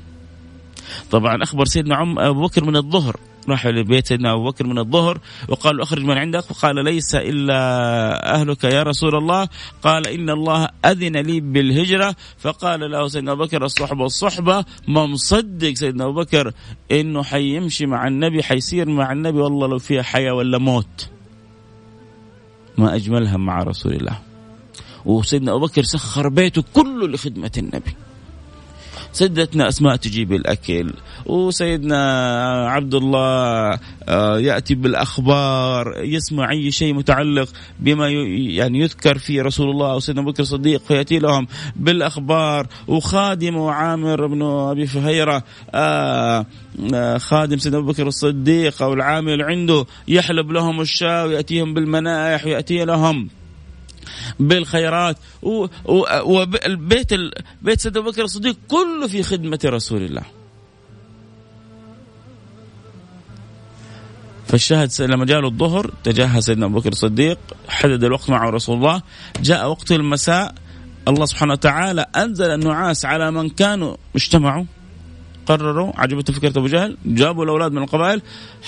[1.12, 3.20] طبعا أخبر سيدنا عم أبو بكر من الظهر.
[3.50, 8.64] راح لبيت سيدنا أبو بكر من الظهر وقال أخرج من عندك وقال ليس إلا أهلك
[8.64, 9.48] يا رسول الله.
[9.84, 12.16] قال إن الله أذن لي بالهجرة.
[12.38, 16.52] فقال له سيدنا أبو بكر الصحبة الصحبه ما مصدق سيدنا أبو بكر
[16.92, 21.10] إنه حيمشي مع النبي حيصير مع النبي والله لو فيها حياة ولا موت.
[22.78, 24.20] ما أجملها مع رسول الله.
[25.06, 28.05] وسيدنا أبو بكر سخر بيته كله لخدمة النبي.
[29.16, 30.94] سيدتنا أسماء تجيب الأكل
[31.26, 32.02] وسيدنا
[32.70, 37.50] عبد الله آه، يأتي بالأخبار يسمع أي شيء متعلق
[37.80, 42.68] بما يعني يذكر فيه رسول الله أو سيدنا بكر الصديق فيأتي لهم بالأخبار.
[42.88, 46.46] وخادمه عامر بن أبي فهيرة آه،
[46.94, 52.86] آه، خادم سيدنا أبو بكر الصديق أو العامل عنده يحلب لهم الشاة ويأتيهم بالمنائح ويأتي
[52.86, 53.30] لهم.
[54.40, 55.18] بالخيرات
[56.24, 57.14] وبيت
[57.62, 60.24] بيت سيدنا أبو بكر الصديق كله في خدمة رسول الله.
[64.48, 67.38] فالشاهد لما جاء له الظهر تجهز سيدنا أبو بكر الصديق
[67.70, 69.02] حدد الوقت مع رسول الله
[69.42, 70.56] جاء وقت المساء
[71.08, 74.66] الله سبحانه وتعالى أنزل النعاس على من كانوا اجتمعوا
[75.46, 78.22] قرروا عجبته فكره أبو جهل جابوا الأولاد من القبائل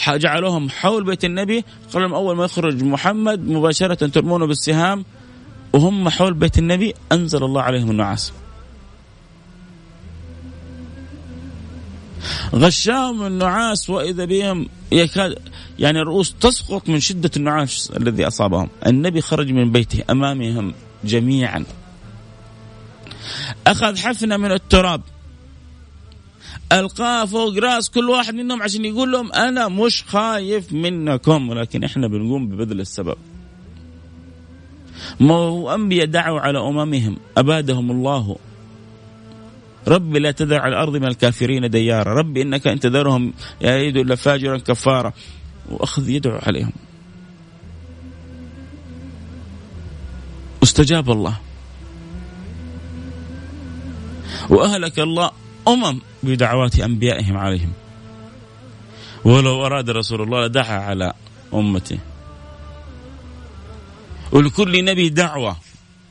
[0.07, 5.05] جعلوهم حول بيت النبي قال لهم أول ما يخرج محمد مباشرة ترمونه بالسهام
[5.77, 8.33] وهم حول بيت النبي أنزل الله عليهم النعاس.
[12.55, 15.39] غشاهم النعاس وإذا بهم يكاد
[15.79, 18.69] يعني الرؤوس تسقط من شدة النعاس الذي أصابهم.
[18.87, 21.65] النبي خرج من بيته أمامهم جميعا.
[23.67, 25.01] أخذ حفنة من التراب.
[26.71, 32.07] ألقاه فوق رأس كل واحد منهم عشان يقول لهم أنا مش خايف منكم ولكن إحنا
[32.07, 33.17] بنقوم ببذل السبب.
[35.19, 38.35] ما هو أنبياء دعوا على أممهم أبادهم الله.
[39.87, 42.13] رب لا تذر على الأرض من الكافرين ديارا.
[42.13, 45.13] رب إنك إن تذرهم يعيدوا إلا فاجرا كفارا.
[45.69, 46.73] وأخذ يدعو عليهم.
[50.63, 51.37] استجاب الله.
[54.49, 55.31] وأهلك الله
[55.67, 57.71] أمم بدعوات أنبيائهم عليهم.
[59.25, 61.13] ولو أراد رسول الله لدعا على
[61.53, 61.99] أمته.
[64.31, 65.57] ولكل نبي دعوة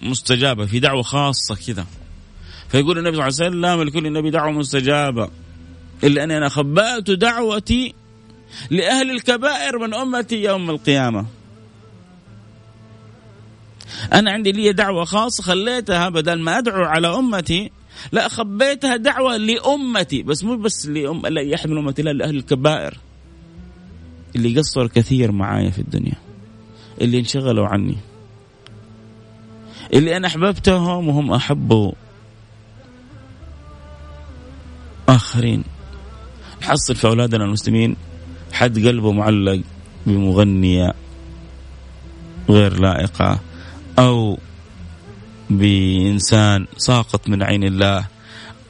[0.02, 1.86] مستجابة في دعوة خاصة كذا
[2.68, 5.30] فيقول النبي صلى الله عليه وسلم لكل نبي دعوة مستجابة.
[6.04, 7.94] إلا أني أنا خبأت دعوتي
[8.70, 11.26] لأهل الكبائر من أمتي يوم القيامة.
[14.12, 17.70] أنا عندي لي دعوة خاصة خليتها بدل ما أدعو على أمتي
[18.12, 20.22] لا خبيتها دعوة لأمتي.
[20.22, 22.98] بس مو بس لأم لا من أمتي لا لأهل الكبائر.
[24.36, 26.25] اللي قصر كثير معايا في الدنيا.
[27.00, 27.96] اللي انشغلوا عني.
[29.94, 31.92] اللي أنا أحببتهم وهم أحبوا
[35.08, 35.64] آخرين.
[36.62, 37.96] نحصل في أولادنا المسلمين
[38.52, 39.60] حد قلبه معلق
[40.06, 40.94] بمغنية
[42.48, 43.40] غير لائقة
[43.98, 44.38] أو
[45.50, 48.06] بإنسان ساقط من عين الله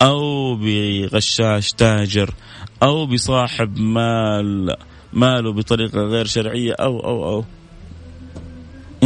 [0.03, 2.35] أو بغشاش تاجر
[2.83, 4.77] أو بصاحب مال
[5.13, 7.45] ماله بطريقة غير شرعية أو أو أو.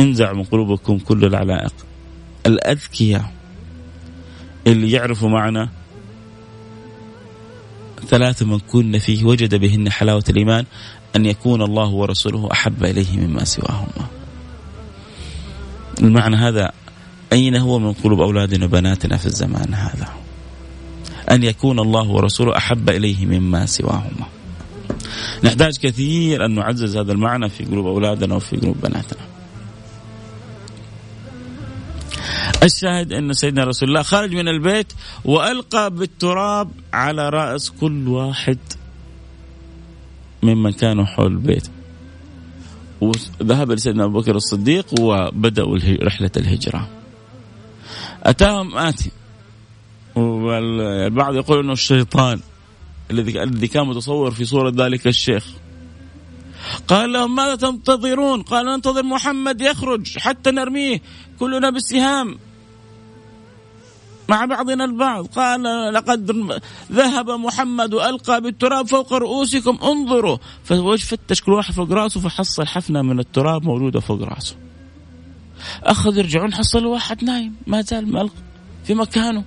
[0.01, 1.73] انزع من قلوبكم كل العلائق.
[2.47, 3.33] الأذكياء
[4.67, 5.69] اللي يعرفوا معنا
[8.07, 10.65] ثلاثة من كن فيه وجد بهن حلاوة الإيمان
[11.17, 14.07] أن يكون الله ورسوله أحب إليه مما سواهما.
[16.03, 16.73] المعنى هذا
[17.33, 20.09] أين هو من قلوب أولادنا وبناتنا في الزمان هذا؟
[21.31, 24.27] أن يكون الله ورسوله أحب إليه مما سواهما.
[25.45, 29.21] نحتاج كثير أن نعزز هذا المعنى في قلوب أولادنا وفي قلوب بناتنا.
[32.63, 34.93] الشاهد أن سيدنا رسول الله خرج من البيت
[35.25, 38.59] وألقى بالتراب على رأس كل واحد
[40.43, 41.69] ممن كانوا حول البيت.
[43.01, 46.89] وذهب لسيدنا أبو بكر الصديق وبدأوا رحلة الهجرة.
[48.23, 49.11] أتاهم آتي.
[50.17, 52.41] والبعض يقول أنه الشيطان
[53.11, 55.47] الذي كان متصور في صورة ذلك الشيخ.
[56.89, 61.01] قال لهم ماذا تنتظرون؟ قال ننتظر محمد يخرج حتى نرميه.
[61.39, 62.39] كلنا بالسهام.
[64.31, 65.27] مع بعضنا البعض.
[65.27, 65.63] قال
[65.95, 66.31] لقد
[66.93, 70.37] ذهب محمد والقى بالتراب فوق رؤوسكم انظروا.
[70.65, 74.57] ففتش كل واحد فوق رأسه فحصل حفنة من التراب موجوده فوق رأسه.
[75.83, 78.31] أخذ يرجعون حصلوا واحد نايم ما زال
[78.85, 79.45] في مكانه.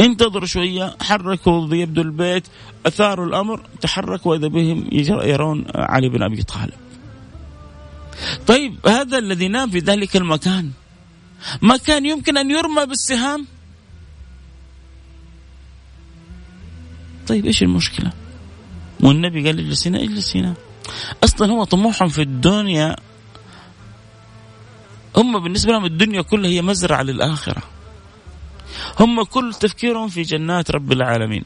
[0.00, 2.46] انتظروا شوية حركوا يبدو البيت
[2.86, 4.88] أثاروا الأمر تحركوا وإذا بهم
[5.22, 6.72] يرون علي بن أبي طالب.
[8.46, 10.70] طيب هذا الذي نام في ذلك المكان.
[11.62, 13.46] ما كان يمكن أن يرمى بالسهام؟
[17.28, 18.12] طيب إيش المشكلة؟
[19.00, 20.54] والنبي قال اجلس هنا اجلس هنا.
[21.24, 22.96] أصلا هو طموحهم في الدنيا.
[25.16, 27.62] هم بالنسبة لهم الدنيا كلها هي مزرعة للآخرة.
[29.00, 31.44] هم كل تفكيرهم في جنات رب العالمين.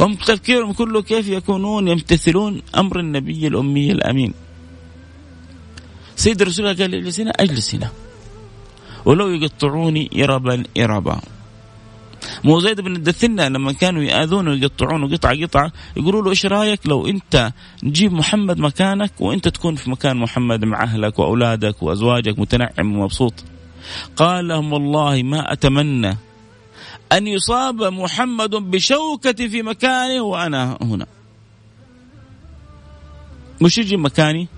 [0.00, 4.34] هم تفكيرهم كله كيف يكونون يمتثلون أمر النبي الأمي الأمين.
[6.16, 7.90] سيد رسول الله قال اجلس هنا اجلس هنا.
[9.04, 11.20] ولو يقطعوني إربا إربا
[12.44, 17.06] مو زيد بن الدثنة لما كانوا يآذونه ويقطعونه قطعة قطعة يقولوا له إيش رأيك لو
[17.06, 17.52] أنت
[17.82, 23.34] نجيب محمد مكانك وأنت تكون في مكان محمد مع أهلك وأولادك وأزواجك متنعم ومبسوط؟
[24.16, 26.16] قال لهم والله ما أتمنى
[27.12, 31.06] أن يصاب محمد بشوكة في مكانه وأنا هنا.
[33.60, 34.48] مش يجي مكاني؟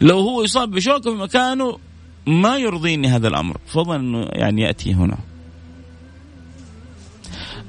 [0.00, 1.78] لو هو يصاب بشوكة في مكانه
[2.30, 3.56] ما يرضيني هذا الأمر.
[3.66, 5.18] فضلا أنه يعني يأتي هنا.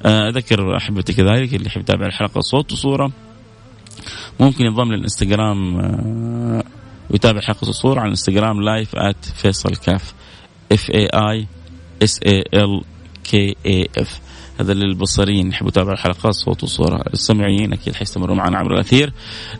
[0.06, 3.12] آه، أذكر أحبتي كذلك اللي يحب يتابع الحلقة صوت وصورة.
[4.40, 6.64] ممكن ينضم للإنستغرام آه،
[7.10, 8.96] ويتابع حلقة الصورة على الإنستغرام live
[9.34, 10.14] فيصل كاف.
[10.72, 11.46] F A I
[12.02, 12.82] S A L
[13.24, 14.20] K A F
[14.62, 15.48] هذا للبصريين.
[15.48, 17.04] يحبوا يتابعوا الحلقات صوت وصورة.
[17.14, 19.12] السمعيين أكيد حيستمروا معنا عبر الأثير.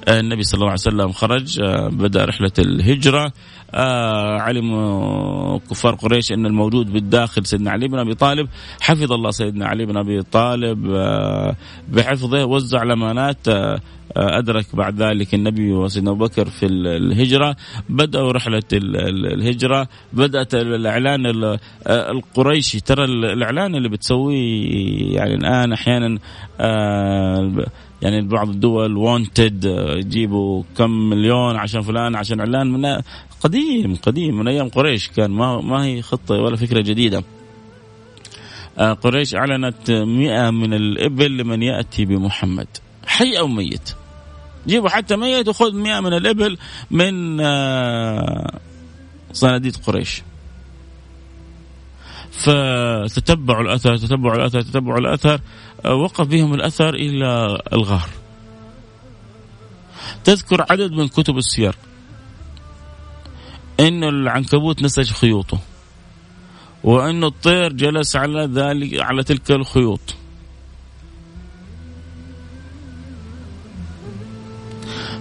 [0.09, 3.33] آه، النبي صلى الله عليه وسلم خرج آه، بدأ رحلة الهجرة.
[3.75, 4.73] آه علم
[5.59, 8.49] كفار قريش أن الموجود بالداخل سيدنا علي بن أبي طالب.
[8.81, 10.79] حفظ الله سيدنا علي بن أبي طالب
[11.89, 13.81] بحفظه وزع الأمانات آه
[14.17, 17.57] أدرك بعد ذلك النبي وسيدنا أبو بكر في الهجرة.
[17.89, 19.89] بدأوا رحلة الهجرة.
[20.13, 21.23] بدأت الإعلان
[21.87, 22.81] القريشي.
[22.81, 26.19] ترى الإعلان اللي بتسويه يعني الآن أحيانا
[26.61, 27.67] آه،
[28.03, 29.65] يعني بعض الدول وونتد
[29.97, 33.01] يجيبوا كم مليون عشان فلان عشان اعلان من
[33.41, 34.39] قديم قديم.
[34.39, 37.25] من أيام قريش كان ما ما هي خطة ولا فكرة جديدة.
[38.79, 42.69] آه، قريش أعلنت مئة من الإبل لمن يأتي بمحمد.
[43.07, 44.02] حي أو ميت.
[44.67, 46.59] جيبوا حتى ميت وخذ 100 من الإبل
[46.91, 48.59] من آه،
[49.33, 50.23] صناديد قريش.
[52.33, 55.41] فتتبعوا الأثر تتبعوا الأثر تتبعوا الأثر
[55.85, 58.09] آه، وقف بهم الأثر إلى الغار.
[60.25, 61.75] تذكر عدد من كتب السير.
[63.81, 65.59] إن العنكبوت نسج خيوطه
[66.85, 70.22] وأن الطير جلس على ذلك على تلك الخيوط.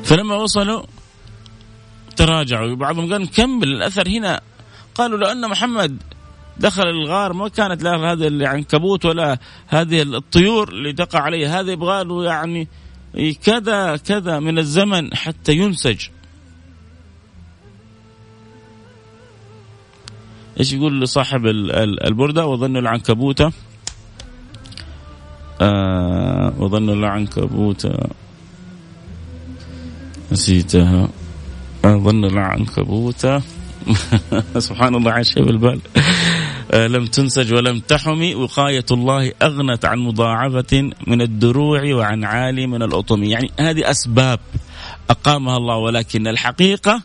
[0.04, 0.84] فلما وصلوا
[2.16, 2.76] تراجعوا.
[2.76, 4.42] بعضهم قال نكمل الاثر هنا؟
[4.96, 5.98] قالوا لو أن محمد
[6.58, 9.38] دخل الغار ما كانت لا هذا العنكبوت ولا
[9.68, 11.60] هذه الطيور اللي تقع عليه.
[11.60, 12.68] هذا يبغى له يعني
[13.44, 16.08] كذا كذا من الزمن حتى ينسج.
[20.60, 21.46] إيش يقول لصاحب
[22.08, 23.42] البردة؟ وظن العنكبوت
[25.62, 27.88] آه وظن العنكبوت
[30.32, 31.10] نسيتها.
[31.86, 33.28] أظن العنكبوت
[34.68, 35.82] سبحان الله شيء بالبال
[36.72, 38.36] آه، لم تنسج ولم تحمي.
[38.36, 43.24] وقاية الله أغنت عن مضاعفة من الدروع وعن عالي من الأطم.
[43.24, 44.40] يعني هذه أسباب
[45.10, 45.78] أقامها الله.
[45.78, 47.02] ولكن الحقيقة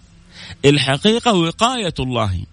[0.65, 2.45] الحقيقة وقاية الله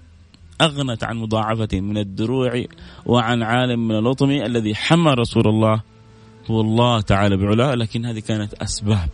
[0.62, 2.64] أغنت عن مضاعفة من الدروع
[3.06, 4.32] وعن عالم من الأطم.
[4.32, 5.82] الذي حمى رسول الله.
[6.52, 9.10] هو الله تعالى بعلاه لكن هذه كانت أسباب.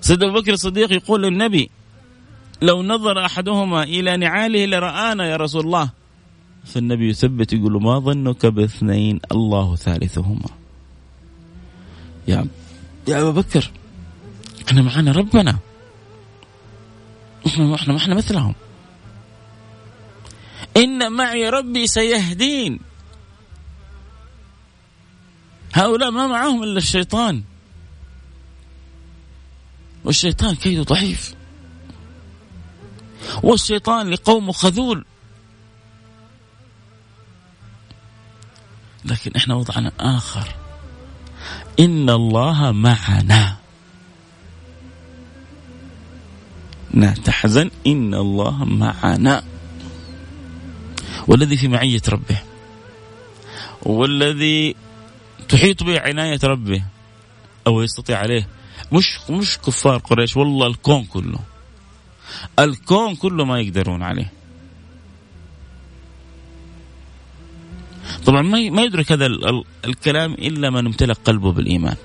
[0.00, 1.70] سيدنا أبو بكر الصديق يقول للنبي
[2.62, 5.90] لو نظر أحدهما إلى نعاله لرآنا يا رسول الله.
[6.64, 10.50] فالنبي يثبت يقول ما ظنك باثنين الله ثالثهما.
[12.28, 12.46] يا
[13.08, 13.70] يا أبا بكر
[14.68, 15.58] إحنا معنا ربنا.
[17.46, 18.54] إحنا إحنا ما إحنا مثلهم.
[20.76, 22.80] إن معي ربي سيهدين.
[25.72, 27.42] هؤلاء ما معهم إلا الشيطان.
[30.04, 31.34] والشيطان كيده ضعيف.
[33.42, 35.04] والشيطان لقومه خذول.
[39.04, 40.54] لكن إحنا وضعنا آخر.
[41.80, 43.56] إن الله معنا.
[46.94, 47.70] لا تحزن.
[47.86, 49.44] إن الله معنا.
[51.28, 52.42] والذي في معية ربه.
[53.82, 54.76] والذي
[55.48, 56.82] تحيط به عناية ربه.
[57.66, 58.48] أو يستطيع عليه.
[58.92, 61.38] مش مش كفار قريش والله الكون كله.
[62.58, 64.32] الكون كله ما يقدرون عليه.
[68.26, 69.26] طبعا ما يدرك هذا
[69.84, 71.96] الكلام إلا من امتلك قلبه بالإيمان.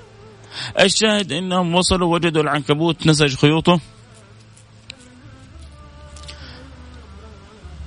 [0.80, 3.80] الشاهد إنهم وصلوا وجدوا العنكبوت نسج خيوطه.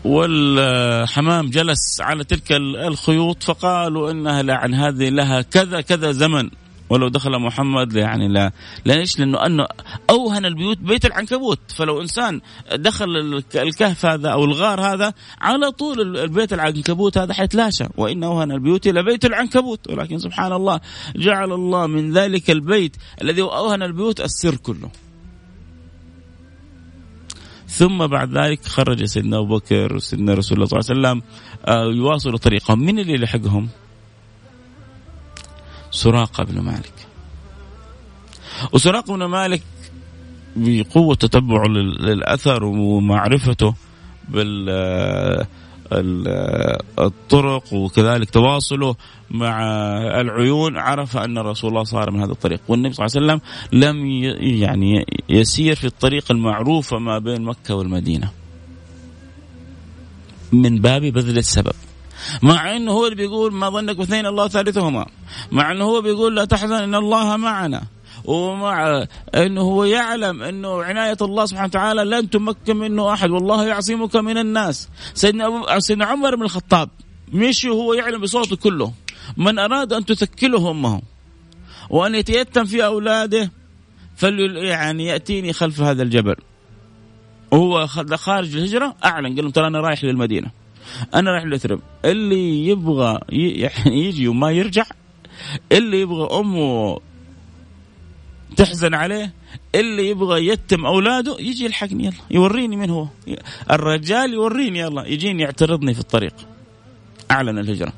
[0.05, 6.51] والحمام جلس على تلك الخيوط فقالوا إنها لعن هذه لها كذا كذا زمن.
[6.91, 8.53] ولو دخل محمد يعني لا
[8.87, 9.66] ليش؟ لأنه أنه
[10.11, 11.59] أوهن البيوت بيت العنكبوت.
[11.68, 12.41] فلو إنسان
[12.74, 17.84] دخل الكهف هذا أو الغار هذا على طول البيت العنكبوت هذا حيتلاشى.
[17.97, 19.91] وإن أوهن البيوت إلى بيت العنكبوت.
[19.91, 20.80] ولكن سبحان الله
[21.16, 24.91] جعل الله من ذلك البيت الذي أوهن البيوت السر كله.
[27.68, 31.22] ثم بعد ذلك خرج سيدنا أبو بكر وسيدنا رسول الله صلى الله عليه وسلم
[31.66, 32.78] آه، يواصلوا طريقهم.
[32.78, 33.68] من اللي لحقهم
[35.97, 37.07] سراقة بن مالك.
[38.72, 39.62] وسراقة بن مالك
[40.57, 43.74] بقوة تتبعه للأثر ومعرفته
[44.28, 45.47] بال
[46.99, 48.97] الطرق وكذلك تواصله
[49.30, 49.62] مع
[50.20, 52.61] العيون عرف أن رسول الله صار من هذا الطريق.
[52.68, 53.40] والنبي صلى الله عليه وسلم
[53.80, 54.07] لم
[54.61, 58.30] يعني يسير في الطريق المعروفة ما بين مكة والمدينة.
[60.53, 61.72] من باب بذل السبب.
[62.43, 65.07] مع إنه هو اللي بيقول ما ظنك باثنين الله ثالثهما.
[65.53, 67.83] مع إنه هو بيقول لا تحزن إن الله معنا.
[68.24, 73.31] ومع إنه هو يعلم إنه عناية الله سبحانه وتعالى لن تمكن منه أحد.
[73.31, 74.89] والله يعصمك من الناس.
[75.14, 76.89] سيدنا أبو سيدنا عمر بن الخطاب
[77.33, 78.93] مشي وهو يعلم بصوته كله.
[79.37, 81.03] من أراد أن تثكله أمه.
[81.91, 83.51] وأن يتيتم في أولاده
[84.16, 86.37] فل يعني يأتيني خلف هذا الجبل.
[87.51, 90.51] وهو خارج الهجرة أعلن قال لهم ترى أنا رايح للمدينة.
[91.14, 94.84] أنا رايح لثرب اللي يبغى يعني يجي وما يرجع
[95.72, 97.01] اللي يبغى أمه
[98.57, 99.32] تحزن عليه
[99.74, 103.09] اللي يبغى يتم أولاده يجي يلحقني يلا يوريني من هو.
[103.70, 106.34] الرجال يوريني يلا يجيني يعترضني في الطريق.
[107.30, 107.93] أعلن الهجرة.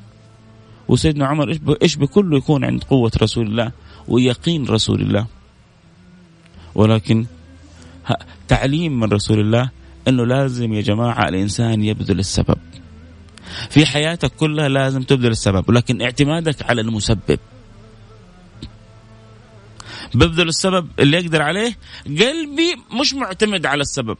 [0.87, 3.71] وسيدنا عمر إيش إيش بكله يكون عند قوة رسول الله
[4.07, 5.27] ويقين رسول الله.
[6.75, 7.25] ولكن
[8.47, 9.69] تعليم من رسول الله
[10.09, 12.57] إنه لازم يا جماعة الإنسان يبذل السبب.
[13.69, 17.39] في حياتك كلها لازم تبذل السبب ولكن اعتمادك على المسبب.
[20.13, 24.17] ببذل السبب اللي يقدر عليه قلبي مش معتمد على السبب.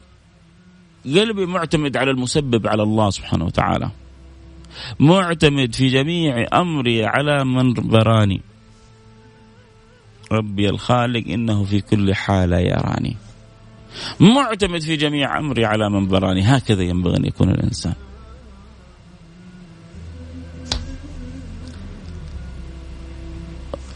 [1.05, 3.91] قلبي معتمد على المسبب على الله سبحانه وتعالى.
[4.99, 8.41] معتمد في جميع أمري على من براني
[10.31, 13.17] ربي الخالق إنه في كل حال يراني.
[14.19, 17.93] معتمد في جميع أمري على من براني هكذا ينبغي أن يكون الإنسان.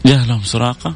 [0.06, 0.94] جاء لهم سراقة.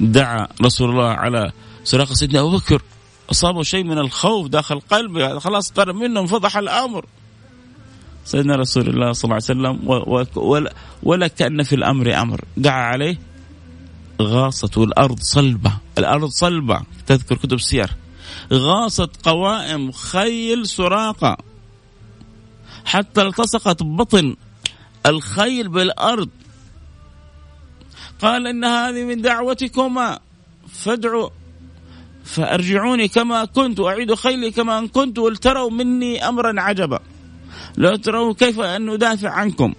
[0.00, 1.52] دعا رسول الله على
[1.84, 2.82] سراقة سيدنا أبو بكر.
[3.30, 5.38] أصابه شيء من الخوف داخل قلبه.
[5.38, 7.06] خلاص قرب منه انفضح الأمر.
[8.24, 10.68] سيدنا رسول الله صلى الله عليه وسلم
[11.02, 12.44] ولا كأن في الأمر أمر.
[12.56, 13.16] دعا عليه.
[14.22, 15.72] غاصت والأرض صلبة.
[15.98, 16.82] الأرض صلبة.
[17.06, 17.90] تذكر كتب السير.
[18.52, 21.36] غاصت قوائم خيل سراقة.
[22.84, 24.36] حتى التصقت بطن
[25.06, 26.28] الخيل بالأرض.
[28.22, 30.18] قال إن هذه من دعوتكما.
[30.68, 31.28] فادعوا
[32.24, 33.80] فأرجعوني كما كنت.
[33.80, 35.18] وأعيد خيلي كما أن كنت.
[35.18, 36.98] ولتروا مني أمرا عجبا.
[37.76, 39.74] لو تروا كيف أن ندافع عنكم.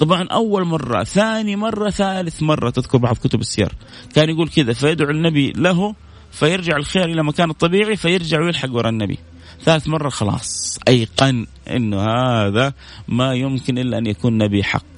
[0.00, 3.72] طبعا أول مرة ثاني مرة ثالث مرة تذكر بعض كتب السير.
[4.14, 5.94] كان يقول كذا فيدعو النبي له
[6.32, 9.18] فيرجع الخير إلى مكان الطبيعي فيرجع ويلحق وراء النبي.
[9.64, 12.72] ثالث مرة خلاص أيقن أنه هذا
[13.08, 14.96] ما يمكن إلا أن يكون نبي حق.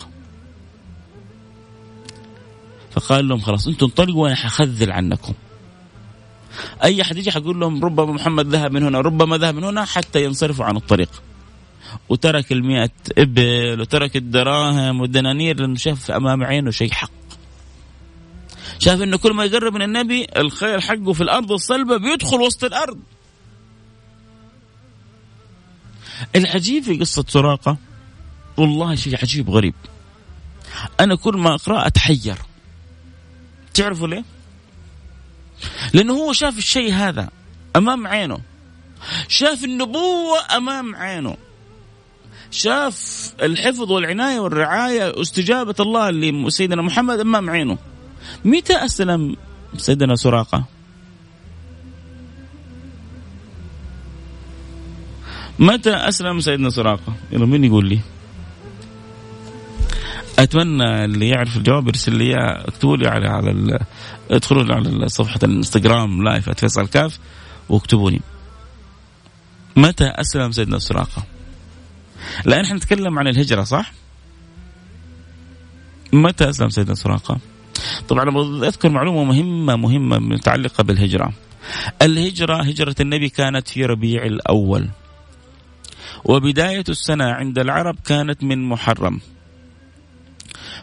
[2.90, 5.32] فقال لهم خلاص أنتم انطلقوا وأنا حخذل عنكم.
[6.84, 10.24] أي أحد يجي حقول لهم ربما محمد ذهب من هنا ربما ذهب من هنا حتى
[10.24, 11.10] ينصرفوا عن الطريق.
[12.08, 17.10] وترك المئة إبل وترك الدراهم والدنانير لأنه شاف أمام عينه شيء حق.
[18.78, 22.98] شاف أنه كل ما يقرب من النبي الخير حقه في الأرض الصلبة بيدخل وسط الأرض.
[26.36, 27.76] العجيب في قصة سراقة؟
[28.56, 29.74] والله شيء عجيب غريب.
[31.00, 32.36] أنا كل ما أقرأ أتحير.
[33.74, 34.24] تعرفوا ليه؟
[35.94, 37.30] لأنه هو شاف الشيء هذا
[37.76, 38.40] أمام عينه.
[39.28, 41.36] شاف النبوة أمام عينه.
[42.50, 47.78] شاف الحفظ والعناية والرعاية واستجابة الله لسيدنا محمد أمام عينه.
[48.44, 49.36] متى أسلم
[49.76, 50.64] سيدنا سراقة؟
[55.58, 58.00] متى أسلم سيدنا سراقة؟ يلا مين يقول لي؟
[60.38, 62.68] أتمنى اللي يعرف الجواب يرسل لي إياه.
[62.68, 63.78] اكتبوا لي على على
[64.30, 67.18] ادخلوا على صفحة الانستغرام لايف فيصل كاف
[67.68, 68.20] واكتبوا لي
[69.76, 71.37] متى أسلم سيدنا سراقة؟
[72.44, 73.92] لأن إحنا نتكلم عن الهجرة صح؟
[76.12, 77.38] متى أسلم سيدنا سراقة؟
[78.08, 78.24] طبعا
[78.64, 81.32] أذكر معلومة مهمة مهمة متعلقة بالهجرة.
[82.02, 84.88] الهجرة هجرة النبي كانت في ربيع الأول.
[86.24, 89.20] وبداية السنة عند العرب كانت من محرم.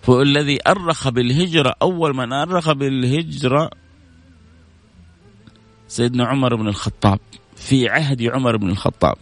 [0.08, 3.70] والذي أرخ بالهجرة أول من أرخ بالهجرة
[5.88, 7.20] سيدنا عمر بن الخطاب
[7.56, 9.16] في عهد عمر بن الخطاب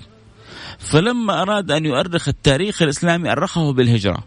[0.80, 4.24] فلما أراد أن يؤرخ التاريخ الإسلامي أرخه بالهجرة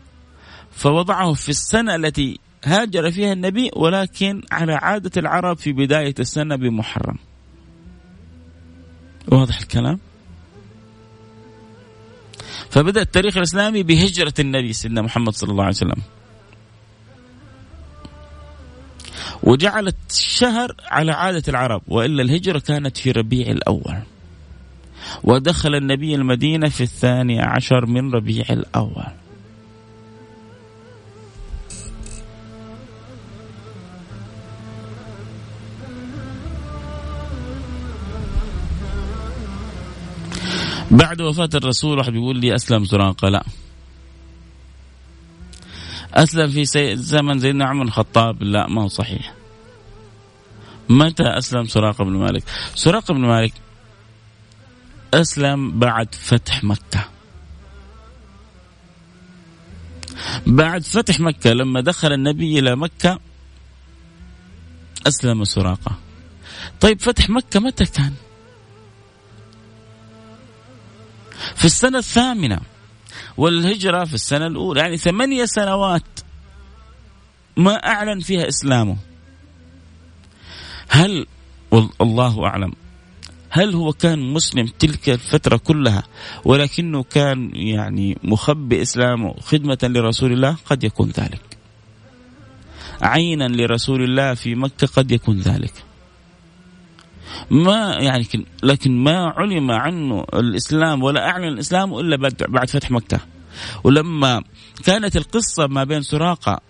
[0.70, 7.16] فوضعه في السنة التي هاجر فيها النبي ولكن على عادة العرب في بداية السنة بمحرم.
[9.28, 9.98] واضح الكلام؟
[12.70, 16.02] فبدأ التاريخ الإسلامي بهجرة النبي سيدنا محمد صلى الله عليه وسلم.
[19.42, 24.02] وجعلت الشهر على عادة العرب وإلا الهجرة كانت في ربيع الأول.
[25.22, 29.06] ودخل النبي المدينة في الثاني عشر من ربيع الأول.
[40.90, 43.28] بعد وفاة الرسول واحد بيقول لي أسلم سراقة.
[43.28, 43.44] لا.
[46.14, 48.42] أسلم في زمن سيدنا عمر الخطاب.
[48.42, 49.34] لا ما هو صحيح.
[50.88, 52.42] متى أسلم سراقة بن مالك؟
[52.74, 53.52] سراقة بن مالك
[55.20, 57.08] أسلم بعد فتح مكة.
[60.46, 63.20] بعد فتح مكة لما دخل النبي إلى مكة
[65.06, 65.98] أسلم سراقة.
[66.80, 68.14] طيب فتح مكة متى كان؟
[71.54, 72.60] في السنة الثامنة
[73.36, 76.20] والهجرة في السنة الأولى يعني ثمانية سنوات
[77.56, 78.96] ما أعلن فيها إسلامه.
[80.88, 81.26] هل
[81.70, 82.72] والله أعلم
[83.50, 86.02] هل هو كان مسلم تلك الفترة كلها
[86.44, 91.56] ولكنه كان يعني مخبئ إسلامه خدمة لرسول الله؟ قد يكون ذلك.
[93.02, 95.72] عينا لرسول الله في مكة قد يكون ذلك.
[97.50, 98.26] ما يعني
[98.62, 102.16] لكن ما علم عنه الإسلام ولا أعلن الإسلام إلا
[102.48, 103.20] بعد فتح مكة.
[103.84, 104.42] ولما
[104.84, 106.60] كانت القصة ما بين سراقة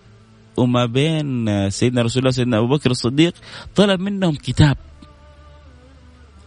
[0.57, 3.33] وما بين سيدنا رسول الله سيدنا أبو بكر الصديق
[3.75, 4.77] طلب منهم كتاب.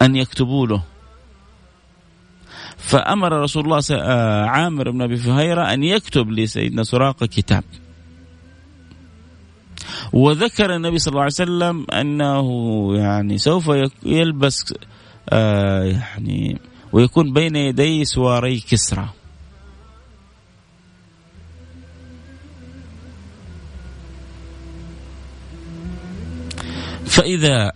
[0.03, 0.83] أن يكتبوا له.
[2.77, 7.65] فأمر رسول الله آه، عامر بن أبي فهيرة أن يكتب لسيدنا سراقة كتاب.
[10.13, 12.49] وذكر النبي صلى الله عليه وسلم أنه
[12.97, 13.71] يعني سوف
[14.03, 14.75] يلبس
[15.29, 16.59] آه يعني
[16.93, 19.09] ويكون بين يدي سواري كسرى.
[27.05, 27.73] فإذا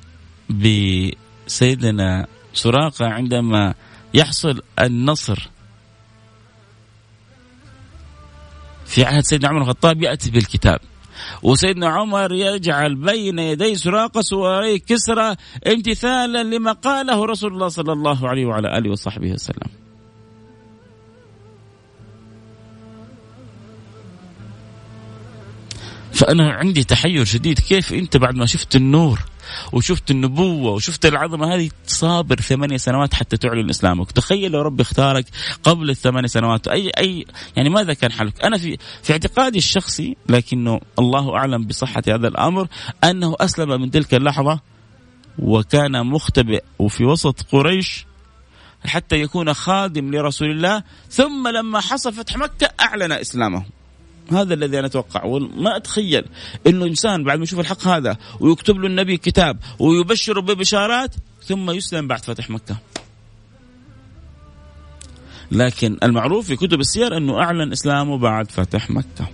[1.47, 3.75] بسيدنا سراقة عندما
[4.15, 5.49] يحصل النصر
[8.87, 10.79] في عهد سيدنا عمر الخطاب يأتي بالكتاب.
[11.43, 15.37] وسيدنا عمر يجعل بين يدي سراقة سواري كسرى
[15.67, 19.69] امتثالا لما قاله رسول الله صلى الله عليه وعلى آله وصحبه وسلم.
[26.13, 27.59] فأنا عندي تحير شديد.
[27.59, 29.21] كيف أنت بعد ما شفت النور؟
[29.73, 31.55] وشفت النبوة وشفت العظمة.
[31.55, 34.13] هذه صابر ثمانية سنوات حتى تعلن إسلامك.
[34.13, 35.27] تخيل لو ربي اختارك
[35.63, 36.69] قبل الثمانية سنوات.
[36.69, 37.27] أي أي
[37.57, 42.69] يعني ماذا كان حالك؟ أنا في في اعتقادي الشخصي لكنه الله أعلم بصحة هذا الأمر
[43.05, 44.61] أنه أسلم من تلك اللحظة
[45.39, 48.07] وكان مختبئ وفي وسط قريش
[48.87, 50.83] حتى يكون خادم لرسول الله.
[51.11, 53.65] ثم لما حصل فتح مكة أعلن إسلامه.
[54.33, 56.25] هذا الذي أنا أتوقع وما أتخيل
[56.67, 62.09] إنه إنسان بعد ما يشوف الحق هذا ويكتب له النبي كتاب ويبشره ببشارات ثم يسلم
[62.09, 62.77] بعد فتح مكة.
[65.53, 69.29] لكن المعروف في كتب السير أنه أعلن إسلامه بعد فتح مكة.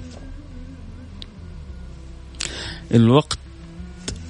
[2.94, 3.38] الوقت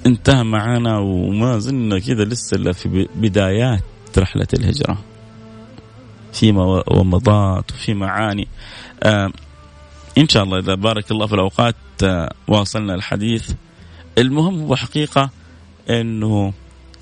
[0.05, 3.83] انتهى معنا وما زلنا كذا لسه في بدايات
[4.17, 4.97] رحلة الهجرة.
[6.33, 6.51] في
[6.87, 8.47] ومضات وفي معاني.
[9.03, 9.31] آه
[10.17, 13.51] إن شاء الله إذا بارك الله في الأوقات آه، واصلنا الحديث.
[14.17, 15.29] المهم هو حقيقة
[15.89, 16.53] إنه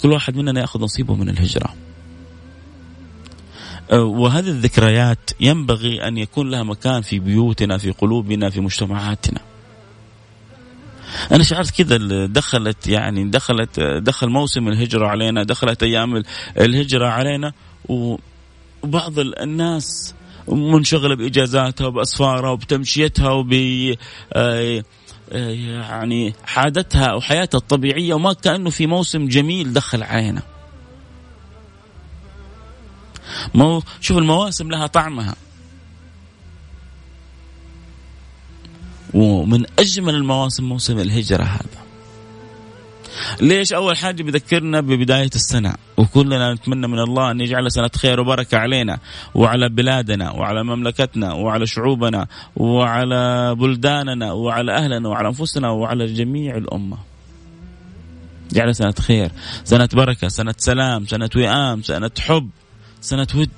[0.01, 1.75] كل واحد مننا يأخذ نصيبه من الهجرة.
[3.91, 9.39] آه، وهذه الذكريات ينبغي أن يكون لها مكان في بيوتنا في قلوبنا في مجتمعاتنا.
[11.31, 16.23] أنا شعرت كذا دخلت يعني دخلت دخل موسم الهجرة علينا دخلت أيام
[16.57, 17.53] الهجرة علينا
[17.89, 20.15] وبعض الناس
[20.47, 24.83] منشغلة بإجازاتها وبأسفارها وبتمشيتها وب آه،
[25.31, 30.41] آه، يعني عادتها وحياتها الطبيعية وما كأنه في موسم جميل دخل علينا.
[33.53, 35.35] مو شوف المواسم لها طعمها.
[39.13, 41.88] ومن أجمل المواسم موسم الهجرة هذا.
[43.41, 48.57] ليش أول حاجة بذكرنا ببداية السنة؟ وكلنا نتمنى من الله أن يجعل سنة خير وبركة
[48.57, 48.99] علينا
[49.35, 56.97] وعلى بلادنا وعلى مملكتنا وعلى شعوبنا وعلى بلداننا وعلى أهلنا وعلى أنفسنا وعلى جميع الأمة.
[58.51, 59.31] جعل سنة خير
[59.63, 62.49] سنة بركة سنة سلام سنة وئام سنة حب
[63.01, 63.49] سنة ود.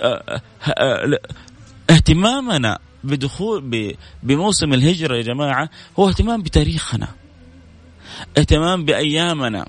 [0.00, 1.18] أه، أه، أه،
[1.90, 7.08] اهتمامنا بدخول بموسم الهجرة يا جماعة هو اهتمام بتاريخنا.
[8.38, 9.68] اهتمام بأيامنا.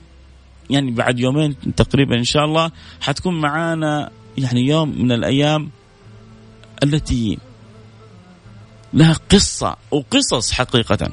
[0.70, 2.72] يعني بعد يومين تقريبا إن شاء الله
[3.02, 5.70] حتكون معانا يعني يوم من الأيام
[6.84, 7.38] التي
[8.94, 11.12] لها قصة وقصص حقيقة.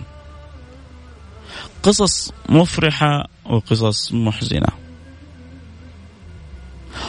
[1.82, 4.68] قصص مفرحة وقصص محزنة.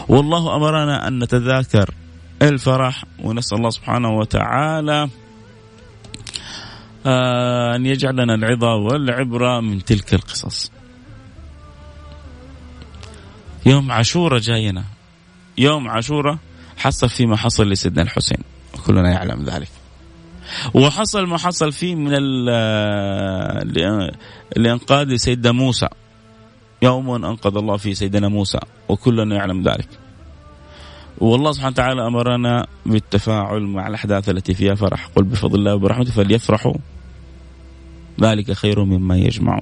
[0.07, 1.93] والله أمرنا أن نتذاكر
[2.41, 5.09] الفرح ونسأل الله سبحانه وتعالى
[7.05, 10.71] آه، أن يجعلنا العظة والعبرة من تلك القصص.
[13.65, 14.83] يوم عاشوراء جاينا.
[15.57, 16.37] يوم عاشوراء
[16.77, 18.37] حصل فيه ما حصل لسيدنا الحسين
[18.73, 19.69] وكلنا يعلم ذلك.
[20.73, 22.11] وحصل ما حصل فيه من
[24.55, 25.87] لإنقاذ سيدنا موسى.
[26.81, 30.06] يوم أنقذ الله فيه سيدنا موسى وكلنا يعلم ذلك.
[31.17, 35.07] والله سبحانه وتعالى أمرنا بالتفاعل مع الأحداث التي فيها فرح.
[35.15, 36.73] قل بفضل الله وبرحمته فليفرحوا.
[38.21, 39.61] ذلك خير مما يجمعون.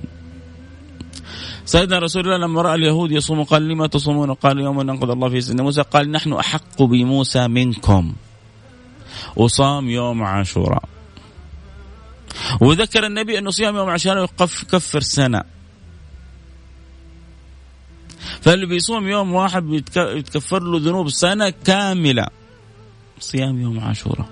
[1.65, 5.41] سيدنا رسول الله لما رأى اليهود يصوموا قال لما تصومون؟ قال يوم انقذ الله في
[5.41, 8.13] سيدنا موسى قال نحن أحق بموسى منكم.
[9.35, 10.83] وصام يوم عاشوراء.
[12.61, 15.54] وذكر النبي انه صيام يوم عاشوراء يكفر سنة.
[18.41, 22.25] فاللي بيصوم يوم واحد بيتكفر له ذنوب سنة كاملة
[23.19, 24.29] صيام يوم عاشوراء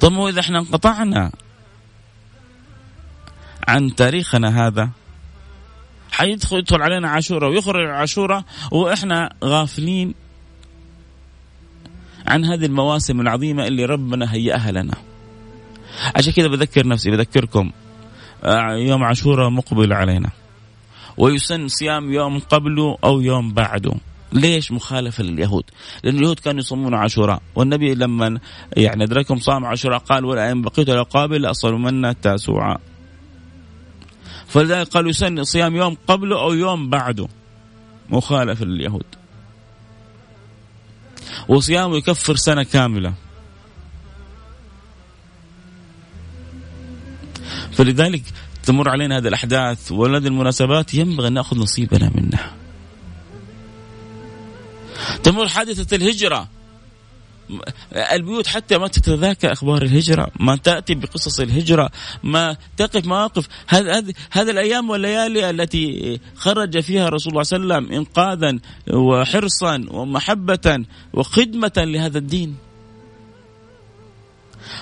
[0.00, 1.32] طب مو إذا إحنا انقطعنا
[3.68, 4.90] عن تاريخنا هذا
[6.12, 10.14] حيدخل يدخل علينا عاشوراء ويخرج عاشوراء وإحنا غافلين
[12.26, 14.94] عن هذه المواسم العظيمة اللي ربنا هيئها لنا.
[16.16, 17.70] عشان كذا بذكر نفسي بذكركم
[18.44, 20.30] آه، يوم عاشوراء مقبل علينا.
[21.18, 23.92] ويسن صيام يوم قبله أو يوم بعده.
[24.32, 25.64] ليش مخالفة لليهود؟
[26.04, 28.40] لأن اليهود كانوا يصومون عاشوراء، والنبي لما
[28.76, 32.78] يعني أدركهم صام عاشوراء قال ولا إن بقيت لقابل اصل تاسوعا.
[34.46, 37.28] فلذلك قالوا يسن صيام يوم قبله أو يوم بعده
[38.10, 39.04] مخالف لليهود
[41.48, 43.14] وصيامه يكفر سنة كاملة
[47.72, 48.22] فلذلك
[48.66, 52.54] تمر علينا هذه الأحداث وهذه المناسبات ينبغي أن نأخذ نصيبنا منها.
[55.22, 56.48] تمر حادثة الهجرة.
[57.92, 61.90] البيوت حتى ما تتذاكر أخبار الهجرة، ما تأتي بقصص الهجرة،
[62.22, 63.48] ما تقف مواقف.
[63.68, 68.58] هذه هذه الأيام والليالي التي خرج فيها رسول الله صلى الله عليه وسلم انقاذا
[68.92, 72.56] وحرصا ومحبة وخدمة لهذا الدين.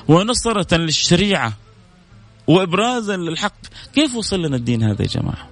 [0.09, 1.53] ونصرة للشريعة.
[2.47, 3.57] وإبرازا للحق.
[3.95, 5.49] كيف وصل لنا الدين هذا يا جماعة؟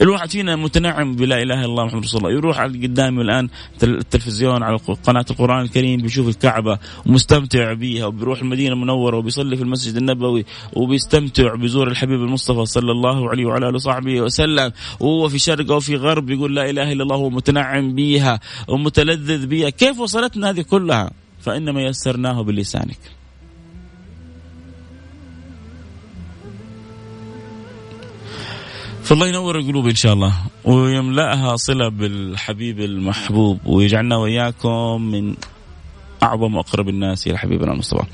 [0.00, 2.32] الواحد فينا متنعم بلا إله إلا الله محمد رسول الله.
[2.32, 3.48] يروح على قدامي الآن
[3.82, 9.96] التلفزيون على قناة القرآن الكريم بيشوف الكعبة ومستمتع بيها وبيروح المدينة المنورة وبيصلي في المسجد
[9.96, 14.72] النبوي وبيستمتع بزور الحبيب المصطفى صلى الله عليه وعلى آله وصحبه وسلم.
[15.00, 19.70] وهو في شرق أو في غرب يقول لا إله إلا الله ومتنعم بيها ومتلذذ بيها.
[19.70, 21.10] كيف وصلتنا هذه كلها؟
[21.40, 22.98] فإنما يسرناه بلسانك.
[29.04, 30.32] فالله ينور القلوب إن شاء الله
[30.64, 35.34] ويملأها صلة بالحبيب المحبوب ويجعلنا وإياكم من
[36.22, 38.04] أعظم وأقرب الناس إلى حبيبنا المصطفى.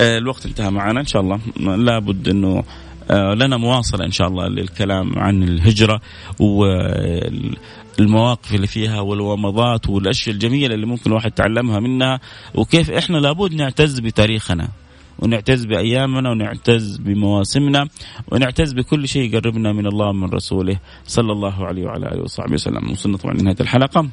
[0.00, 1.40] آه، الوقت انتهى معنا إن شاء الله
[1.76, 2.62] لابد إنه
[3.10, 6.00] آه، لنا مواصلة إن شاء الله للكلام عن الهجرة
[7.98, 12.20] والمواقف اللي فيها والومضات والأشياء الجميلة اللي ممكن الواحد يتعلمها منها
[12.54, 14.68] وكيف إحنا لابد نعتز بتاريخنا.
[15.20, 17.88] ونعتز بأيامنا ونعتز بمواسمنا
[18.32, 20.78] ونعتز بكل شيء يقربنا من الله ومن رسوله.
[21.06, 22.90] صلى الله عليه وعلى آله وصحبه وسلم.
[22.90, 24.08] وصلنا طبعا لنهاية الحلقة.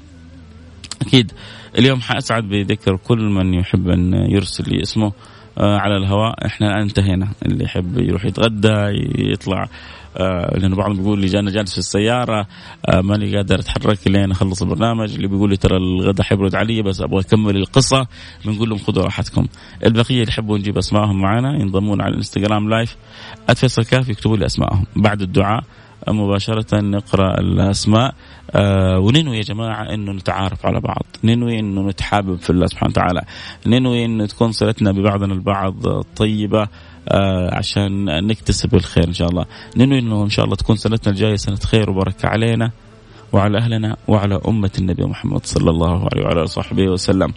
[1.02, 1.32] أكيد
[1.78, 5.12] اليوم حأسعد بذكر كل من يحب أن يرسل لي اسمه
[5.58, 6.46] آه، على الهواء.
[6.46, 7.28] إحنا الآن انتهينا.
[7.46, 8.76] اللي يحب يروح يتغدى
[9.34, 9.70] يطلع
[10.58, 12.48] لأنه بعضهم بيقول لي جانا جالس في السيارة
[12.86, 15.14] آه ماني قادر أتحرك لين أخلص البرنامج.
[15.14, 18.08] اللي بيقول لي ترى الغداء حيبرد علي بس أبغى أكمل القصة.
[18.46, 19.48] بنقول لهم خذوا راحتكم.
[19.86, 22.98] البقية اللي يحبوا نجيب اسمائهم معنا ينضمون على الإنستغرام لايف
[23.50, 25.64] اتفصل كاف يكتبوا لي اسمائهم بعد الدعاء
[26.08, 28.16] مباشرة نقرأ الأسماء.
[28.52, 31.06] آه وننوي يا جماعة أنه نتعارف على بعض.
[31.24, 33.22] ننوي أنه نتحابب في الله سبحانه وتعالى.
[33.68, 36.62] ننوي أنه تكون صلتنا ببعضنا البعض طيبة.
[36.62, 36.68] آه
[37.52, 39.46] عشان نكتسب الخير إن شاء الله.
[39.78, 42.72] ننوي إنه إن شاء الله تكون سنتنا الجاية سنة خير وبركة علينا
[43.34, 47.34] وعلى أهلنا وعلى أمة النبي محمد صلى الله عليه وعلى صحبه وسلم.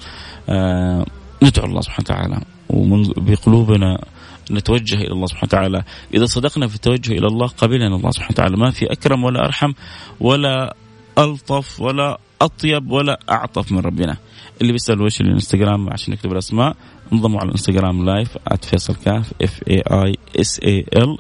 [0.49, 1.07] آه
[1.43, 2.41] ندعو الله سبحانه وتعالى
[2.71, 4.05] ومن بقلوبنا
[4.51, 5.83] نتوجه إلى الله سبحانه وتعالى،
[6.15, 9.73] إذا صدقنا في التوجه إلى الله قبلنا الله سبحانه وتعالى، ما في أكرم ولا أرحم
[10.21, 10.75] ولا
[11.19, 14.17] ألطف ولا أطيب ولا أعطف من ربنا.
[14.61, 16.77] اللي بيسأل وش الانستغرام عشان يكتب الأسماء
[17.13, 21.17] انضموا على الانستغرام live @فيصل كاف F A I S A L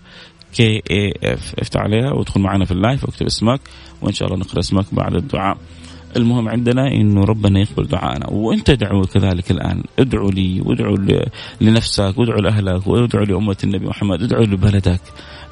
[0.54, 3.60] K A F افتح عليها وادخل معنا في ال live واكتب اسمك
[4.02, 5.58] وإن شاء الله نقرأ اسمك بعد الدعاء.
[6.16, 10.96] المهم عندنا إنه ربنا يقبل دعائنا وانت ادعو كذلك الآن ادعو لي وادعو
[11.60, 15.00] لنفسك وادعو لأهلك وادعو لأمة النبي محمد ادعو لبلدك.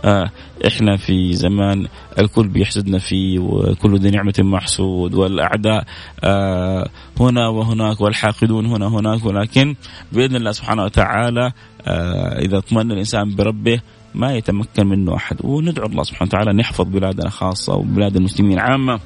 [0.04, 0.30] آه
[0.66, 1.86] إحنا في زمان
[2.18, 5.84] الكل بيحسدنا فيه وكل ذي نعمة محسود والأعداء
[6.24, 6.88] آه
[7.20, 9.74] هنا وهناك والحاقدون هنا هناك ولكن
[10.12, 11.52] بإذن الله سبحانه وتعالى
[11.86, 13.80] آه إذا اطمأن الإنسان بربه
[14.14, 15.36] ما يتمكن منه أحد.
[15.44, 19.00] وندعو الله سبحانه وتعالى أن يحفظ بلادنا خاصة وبلاد المسلمين عامة.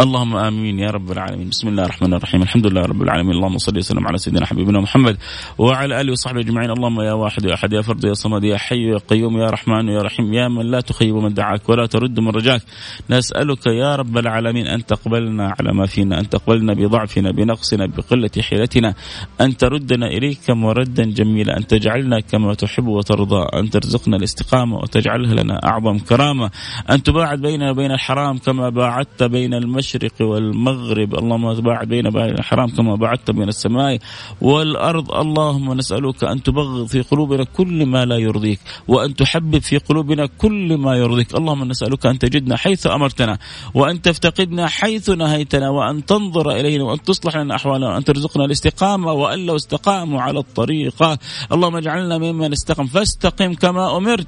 [0.00, 1.48] اللهم آمين يا رب العالمين.
[1.48, 2.42] بسم الله الرحمن الرحيم.
[2.42, 3.34] الحمد لله رب العالمين.
[3.34, 5.16] اللهم صل وسلم على سيدنا حبيبنا محمد
[5.58, 6.70] وعلى آله وصحبه أجمعين.
[6.70, 9.88] اللهم يا واحد يا أحد يا فرد يا صمد يا حي يا قيوم يا رحمن
[9.88, 12.62] يا رحيم يا من لا تخيب من دعاك ولا ترد من رجاك.
[13.10, 18.94] نسألك يا رب العالمين أن تقبلنا على ما فينا أن تقبلنا بضعفنا بنقصنا بقلة حيلتنا
[19.40, 25.60] أن تردنا إليك مردا جميلا أن تجعلنا كما تحب وترضى أن ترزقنا الاستقامة وتجعلها لنا
[25.64, 26.50] أعظم كرامة
[26.90, 31.10] أن تباعد بيننا وبين الحرام كما باعدت بين المشرق والمغرب.
[31.20, 33.98] اللهم باعد بين الحرام كما بعدت بين السماء
[34.40, 35.06] والأرض.
[35.12, 40.76] اللهم نسألك أن تبغض في قلوبنا كل ما لا يرضيك وأن تحبب في قلوبنا كل
[40.84, 41.34] ما يرضيك.
[41.34, 43.38] اللهم نسألك أن تجدنا حيث أمرتنا
[43.74, 49.46] وأن تفتقدنا حيث نهيتنا وأن تنظر إلينا وأن تصلح لنا أحوالنا وأن ترزقنا الاستقامة وأن
[49.46, 51.18] لو استقاموا على الطريقة
[51.52, 52.86] اللهم اجعلنا ممن استقم.
[52.86, 54.26] فاستقم كما أمرت.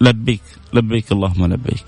[0.00, 0.42] لبيك.
[0.74, 1.84] لبيك اللهم لبيك.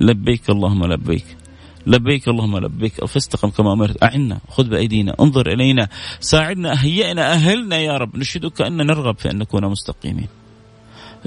[0.00, 1.43] لبيك اللهم لبيك.
[1.86, 3.04] لبيك اللهم لبيك.
[3.04, 4.02] فاستقم كما أمرت.
[4.02, 5.16] أعنا خذ بأيدينا.
[5.20, 5.88] انظر إلينا.
[6.20, 8.16] ساعدنا هيئنا أهلنا يا رب.
[8.16, 10.28] نشهدك أن نرغب في أن نكون مستقيمين.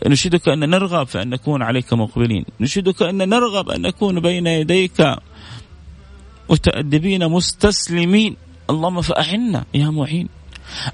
[0.05, 2.45] نشهدك أن نرغب في أن نكون عليك مقبلين.
[2.59, 5.15] نشهدك أن نرغب أن نكون بين يديك
[6.49, 8.35] متأدبين مستسلمين.
[8.69, 10.36] اللهم فأعنا يا معين.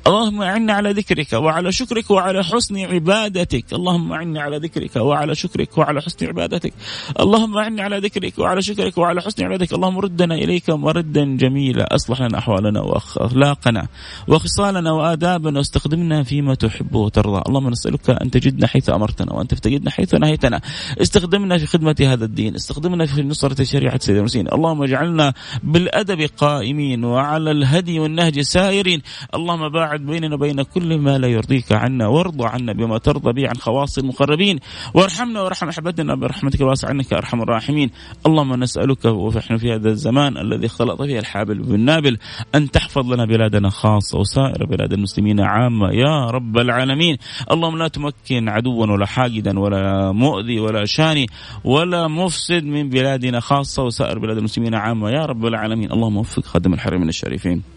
[0.07, 3.73] اللهم أعنا على ذكرك وعلى شكرك وعلى حسن عبادتك.
[3.73, 6.73] اللهم أعني على ذكرك وعلى شكرك وعلى حسن عبادتك.
[7.19, 9.73] اللهم أعني على ذكرك وعلى شكرك وعلى حسن عبادتك.
[9.73, 11.95] اللهم ردنا إليك مردا جميلا.
[11.95, 13.87] أصلح لنا أحوالنا وأخلاقنا
[14.27, 17.41] وخصالنا وآدابنا واستخدمنا فيما تحب وترضى.
[17.47, 20.61] اللهم نسألك أن تجدنا حيث أمرتنا وأن تفتقدنا حيث نهيتنا.
[21.01, 22.55] استخدمنا في خدمة هذا الدين.
[22.55, 29.01] استخدمنا في نصرة شريعة سيدنا المرسلين اللهم اجعلنا بالأدب قائمين وعلى الهدي والنهج سائرين.
[29.35, 33.47] اللهم اللهم باعد بيننا وبين كل ما لا يرضيك عنا وارضى عنا بما ترضى به
[33.47, 34.59] عن خواص المقربين.
[34.93, 37.89] وارحمنا وارحم أحبتنا برحمتك الواسعة إنك أرحم الراحمين.
[38.25, 42.17] اللهم نسألك ونحن في هذا الزمان الذي اختلط فيه الحابل بالنابل
[42.55, 47.17] أن تحفظ لنا بلادنا خاصة وسائر بلاد المسلمين عامة يا رب العالمين.
[47.51, 51.25] اللهم لا تمكن عدوا ولا حاقدا ولا مؤذي ولا شاني
[51.63, 55.91] ولا مفسد من بلادنا خاصة وسائر بلاد المسلمين عامة يا رب العالمين.
[55.91, 57.72] اللهم وفق خادم الحرمين الشريفين.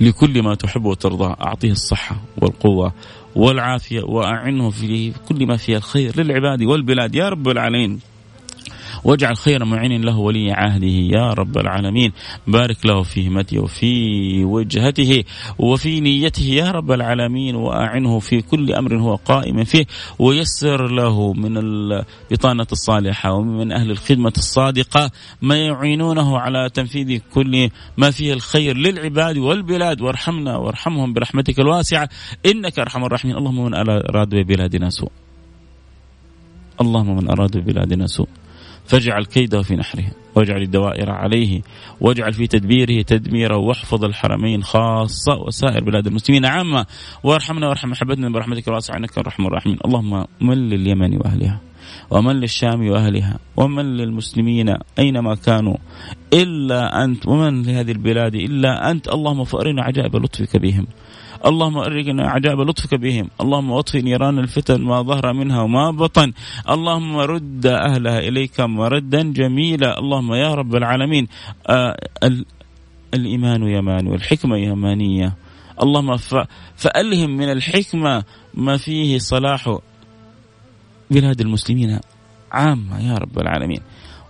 [0.00, 1.34] لكل ما تحب وترضى.
[1.40, 2.92] أعطيه الصحة والقوة
[3.36, 7.14] والعافية وأعنه في كل ما فيه الخير للعباد والبلاد.
[7.14, 8.00] يا رب العالمين.
[9.04, 12.12] واجعل خير معين له ولي عهده يا رب العالمين.
[12.46, 15.24] بارك له في همته وفي وجهته
[15.58, 19.86] وفي نيته يا رب العالمين وأعنه في كل أمر هو قائم فيه
[20.18, 25.10] ويسر له من البطانة الصالحة ومن أهل الخدمة الصادقة
[25.42, 30.00] ما يعينونه على تنفيذ كل ما فيه الخير للعباد والبلاد.
[30.00, 32.08] وارحمنا وارحمهم برحمتك الواسعة.
[32.46, 33.36] إنك أرحم الراحمين.
[33.36, 35.10] اللهم من أراد ببلادنا سوء.
[36.80, 38.28] اللهم من أراد ببلادنا سوء.
[38.88, 41.62] فاجعل كيده في نحره واجعل الدوائر عليه
[42.00, 46.46] واجعل في تدبيره تدميرا واحفظ الحرمين خاصة وسائر بلاد المسلمين.
[46.46, 46.86] عامة
[47.22, 49.78] وارحمنا وارحم محبتنا برحمتك الواسعة انك الرحم الراحمين.
[49.84, 51.60] اللهم من لليمن وأهلها
[52.10, 55.76] ومن للشام وأهلها ومن للمسلمين أينما كانوا
[56.32, 59.08] إلا أنت ومن لهذه البلاد إلا أنت.
[59.08, 60.86] اللهم فأرنا عجائب لطفك بهم.
[61.46, 63.30] اللهم أرقنا عجائب لطفك بهم.
[63.40, 66.32] اللهم أطفئ نيران الفتن ما ظهر منها وما بطن.
[66.70, 69.98] اللهم رد أهلها إليك مردا جميلا.
[69.98, 71.28] اللهم يا رب العالمين.
[71.66, 71.96] آه
[73.14, 75.36] الإيمان يمان والحكمة يمانية
[75.82, 76.16] اللهم
[76.76, 78.24] فألهم من الحكمة
[78.54, 79.78] ما فيه صلاح
[81.10, 82.00] بلاد المسلمين.
[82.52, 83.80] عامة يا رب العالمين.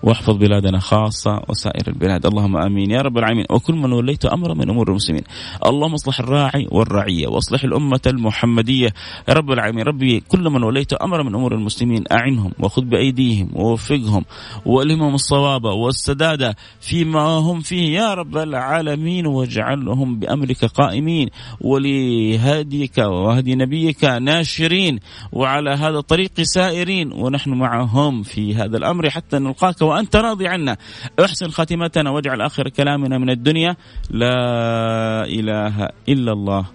[0.02, 2.26] واحفظ بلادنا خاصة وسائر البلاد.
[2.26, 2.90] اللهم آمين.
[2.90, 3.44] يا رب العالمين.
[3.50, 5.22] وكل من وليت أمر من أمور المسلمين.
[5.66, 8.94] اللهم اصلح الراعي والرعية واصلح الأمة المحمدية.
[9.28, 9.84] يا رب العالمين.
[9.84, 14.24] ربي كل من وليت أمر من أمور المسلمين أعنهم وخذ بأيديهم ووفقهم
[14.66, 17.98] وألهمهم الصواب والسداد فيما هم فيه.
[17.98, 21.28] يا رب العالمين واجعلهم بأمرك قائمين.
[21.60, 24.98] ولهديك وهدي نبيك ناشرين.
[25.32, 27.12] وعلى هذا الطريق سائرين.
[27.12, 30.76] ونحن معهم في هذا الأمر حتى نلقاك وأنت راضي عنا.
[31.24, 33.76] أحسن خاتمتنا واجعل آخر كلامنا من الدنيا.
[34.10, 36.66] لا إله إلا الله.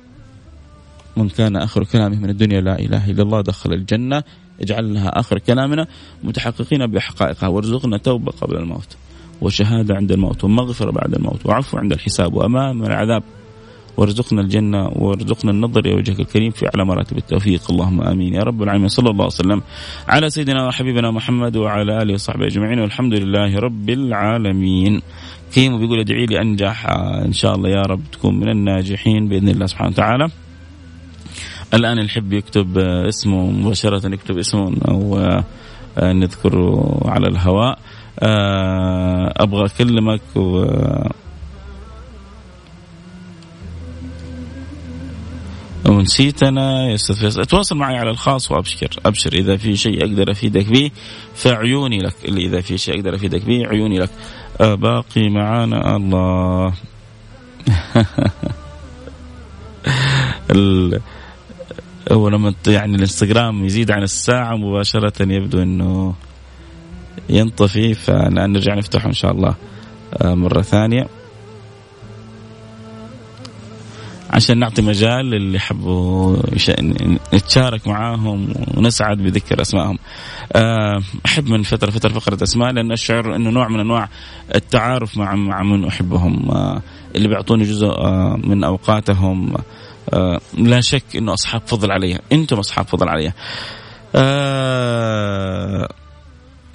[1.18, 4.24] من كان آخر كلامه من الدنيا لا إله إلا الله دخل الجنة.
[4.61, 5.88] اجعلها آخر كلامنا.
[6.24, 7.47] متحققين بحقائقها.
[7.49, 8.97] وارزقنا توبة قبل الموت.
[9.41, 10.43] وشهادة عند الموت.
[10.43, 11.45] ومغفرة بعد الموت.
[11.45, 12.34] وعفو عند الحساب.
[12.34, 13.24] وأمام العذاب.
[13.97, 17.71] وارزقنا الجنة وارزقنا النظر إلى وجهك الكريم في أعلى مراتب التوفيق.
[17.71, 18.33] اللهم آمين.
[18.33, 18.87] يا رب العالمين.
[18.87, 19.61] صلى الله وسلم
[20.07, 22.79] على سيدنا وحبيبنا محمد وعلى آله وصحبه أجمعين.
[22.79, 25.01] والحمد لله رب العالمين.
[25.53, 26.89] كيمو بيقول ادعي لي أنجح.
[27.25, 30.27] إن شاء الله يا رب تكون من الناجحين بإذن الله سبحانه وتعالى.
[31.73, 35.19] الآن الحب يكتب اسمه مباشرة يكتب اسمه أو
[35.97, 37.79] نذكره على الهواء.
[39.43, 40.65] أبغى أكلمك و
[45.86, 50.65] ونسيت أنا يا أستاذ تواصل معي على الخاص وأبشر أبشر إذا في شيء أقدر أفيدك
[50.65, 50.91] به
[51.36, 54.09] فعيوني لك اللي إذا في شيء أقدر أفيدك به عيوني لك.
[54.61, 56.73] آه باقي معانا الله.
[60.51, 60.99] ال...
[62.11, 66.13] هو لما يعني الانستغرام يزيد عن الساعة مباشرة يبدو إنه
[67.29, 69.55] ينطفي فالان نرجع نفتحه إن شاء الله.
[70.21, 71.07] آه مرة ثانية.
[74.34, 76.38] عشان نعطي مجال للي يحبوا
[77.34, 79.97] نتشارك معاهم ونسعد بذكر أسمائهم.
[80.53, 84.09] آه، أحب من فترة فترة فقرة أسماء لأن أشعر إنه نوع من أنواع
[84.55, 86.81] التعارف مع مع من أحبهم آه،
[87.15, 89.53] اللي بيعطوني جزء آه، من أوقاتهم
[90.53, 93.34] لا شك إنه أصحاب فضل علي، أنتم أصحاب فضل علي.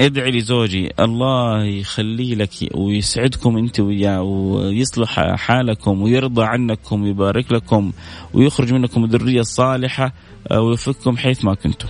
[0.00, 7.92] ادعي لزوجي الله يخلي لك ويسعدكم انت وياه ويصلح حالكم ويرضى عنكم ويبارك لكم
[8.34, 10.12] ويخرج منكم الذرية الصالحة
[10.50, 11.88] آه، ويفككم حيث ما كنتم.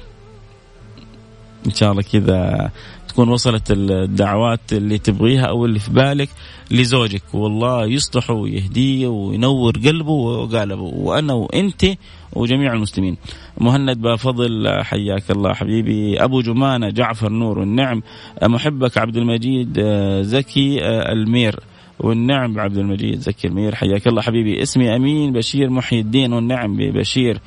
[1.66, 2.70] إن شاء الله كذا
[3.08, 6.28] تكون وصلت الدعوات اللي تبغيها أو اللي في بالك
[6.70, 11.84] لزوجك والله يصلحه ويهديه وينور قلبه وقالبه وأنا وأنت
[12.32, 13.16] وجميع المسلمين.
[13.60, 16.24] مهند بفضل حياك الله حبيبي.
[16.24, 18.02] أبو جمانة جعفر نور والنعم.
[18.42, 19.80] محبك عبد المجيد
[20.20, 20.78] زكي
[21.12, 21.60] المير
[21.98, 22.60] والنعم.
[22.60, 24.62] عبد المجيد زكي المير حياك الله حبيبي.
[24.62, 27.38] اسمي أمين بشير محي الدين والنعم ببشير.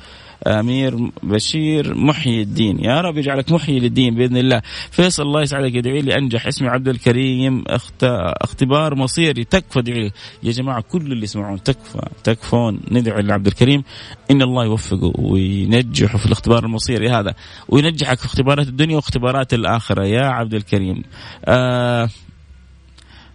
[0.46, 2.84] أمير بشير محيي الدين.
[2.84, 4.62] يا رب يجعلك محيي للدين بإذن الله.
[4.90, 7.64] فيصل الله يسعدك يدعي لي أنجح اسمي عبد الكريم.
[7.66, 8.04] اخت...
[8.42, 10.12] اختبار مصيري تكفى ادعي
[10.42, 12.08] يا جماعة كل اللي يسمعون تكفى.
[12.24, 12.80] تكفون.
[12.90, 13.84] ندعي لعبد الكريم.
[14.30, 17.34] إن الله يوفقه وينجحه في الاختبار المصيري هذا.
[17.68, 20.06] وينجحك في اختبارات الدنيا واختبارات الآخرة.
[20.06, 21.02] يا عبد الكريم.
[21.44, 22.08] آه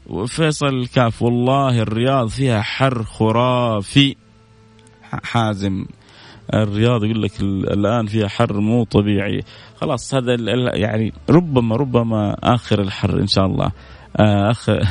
[0.08, 4.16] وفيصل الكاف والله الرياض فيها حر خرافي.
[5.24, 5.86] حازم.
[6.54, 9.44] الرياض يقول لك الآن فيها حر مو طبيعي.
[9.76, 10.36] خلاص هذا
[10.74, 13.72] يعني ربما ربما آخر الحر إن شاء الله.
[14.20, 14.88] اخر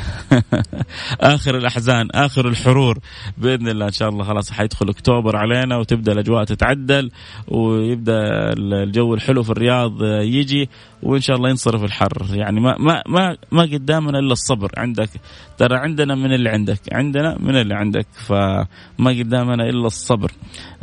[1.20, 2.99] آخر الأحزان آخر الحرور.
[3.39, 7.11] بإذن الله إن شاء الله خلاص حيدخل أكتوبر علينا وتبدأ الأجواء تتعدل
[7.49, 8.14] ويبدأ
[8.59, 10.68] الجو الحلو في الرياض يجي
[11.03, 12.27] وإن شاء الله ينصرف الحر.
[12.35, 14.70] يعني ما ما ما ما قدامنا إلا الصبر.
[14.77, 15.11] عندك
[15.59, 16.81] ترى عندنا من اللي عندك.
[16.93, 18.07] عندنا من اللي عندك.
[18.12, 20.33] فما قدامنا إلا الصبر.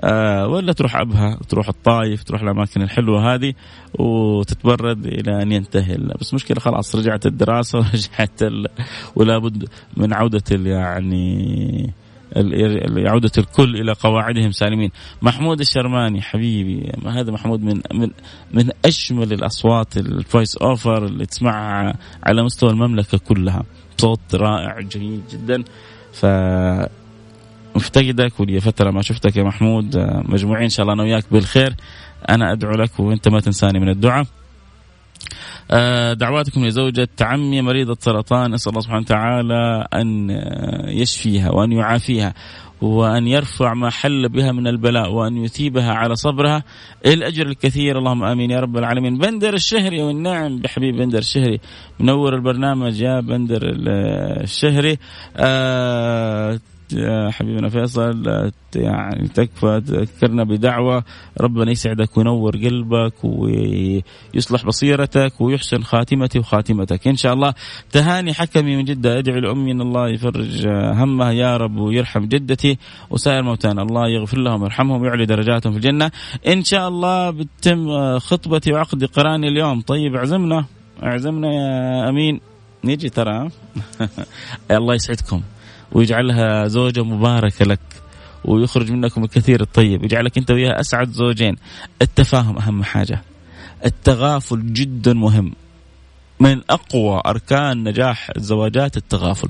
[0.03, 3.53] آه ولا تروح أبها تروح الطايف تروح الأماكن الحلوة هذه
[3.99, 8.32] وتتبرد إلى أن ينتهي بس مشكلة خلاص رجعت الدراسة ورجعت
[9.15, 11.93] ولا بد من عودة يعني
[12.97, 14.91] عودة الكل إلى قواعدهم سالمين.
[15.21, 18.09] محمود الشرماني حبيبي هذا محمود من من
[18.53, 23.63] من أجمل الأصوات الفويس أوفر اللي تسمعها على مستوى المملكة كلها.
[23.97, 25.63] صوت رائع جميل جدا.
[26.13, 26.25] ف
[27.75, 29.97] مفتقدك ولي فترة ما شفتك يا محمود.
[30.25, 31.75] مجموعين إن شاء الله أنا وياك بالخير.
[32.29, 34.25] أنا أدعو لك وأنت ما تنساني من الدعاء.
[36.13, 40.29] دعواتكم لزوجة عمي مريضة سرطان أسأل الله سبحانه وتعالى أن
[40.87, 42.33] يشفيها وأن يعافيها
[42.81, 46.63] وأن يرفع ما حل بها من البلاء وأن يثيبها على صبرها.
[47.05, 47.97] الأجر الكثير.
[47.97, 49.17] اللهم آمين يا رب العالمين.
[49.17, 51.59] بندر الشهري والنعم بحبيب بندر الشهري.
[51.99, 54.97] منور البرنامج يا بندر الشهري.
[55.37, 56.59] آه
[57.31, 61.03] حبيبنا فيصل يعني تكفى تذكرنا بدعوة.
[61.41, 67.07] ربنا يسعدك وينور قلبك ويصلح بصيرتك ويحسن خاتمتي وخاتمتك.
[67.07, 67.53] إن شاء الله
[67.91, 69.19] تهاني حكمي من جدة.
[69.19, 72.77] أدعي لأمي أن الله يفرج همها يا رب ويرحم جدتي
[73.09, 73.81] وسائر موتانا.
[73.81, 76.11] الله يغفر لهم ويرحمهم ويعلي درجاتهم في الجنة.
[76.47, 79.81] إن شاء الله بتم خطبتي وعقد قراني اليوم.
[79.81, 80.65] طيب اعزمنا
[81.03, 82.39] اعزمنا يا أمين.
[82.83, 83.49] نيجي ترى.
[84.71, 85.41] الله يسعدكم.
[85.93, 87.79] ويجعلها زوجة مباركة لك
[88.45, 91.55] ويخرج منكم الكثير الطيب يجعلك أنت وياها أسعد زوجين.
[92.01, 93.21] التفاهم أهم حاجة.
[93.85, 95.53] التغافل جدا مهم.
[96.39, 99.49] من أقوى أركان نجاح الزواجات التغافل.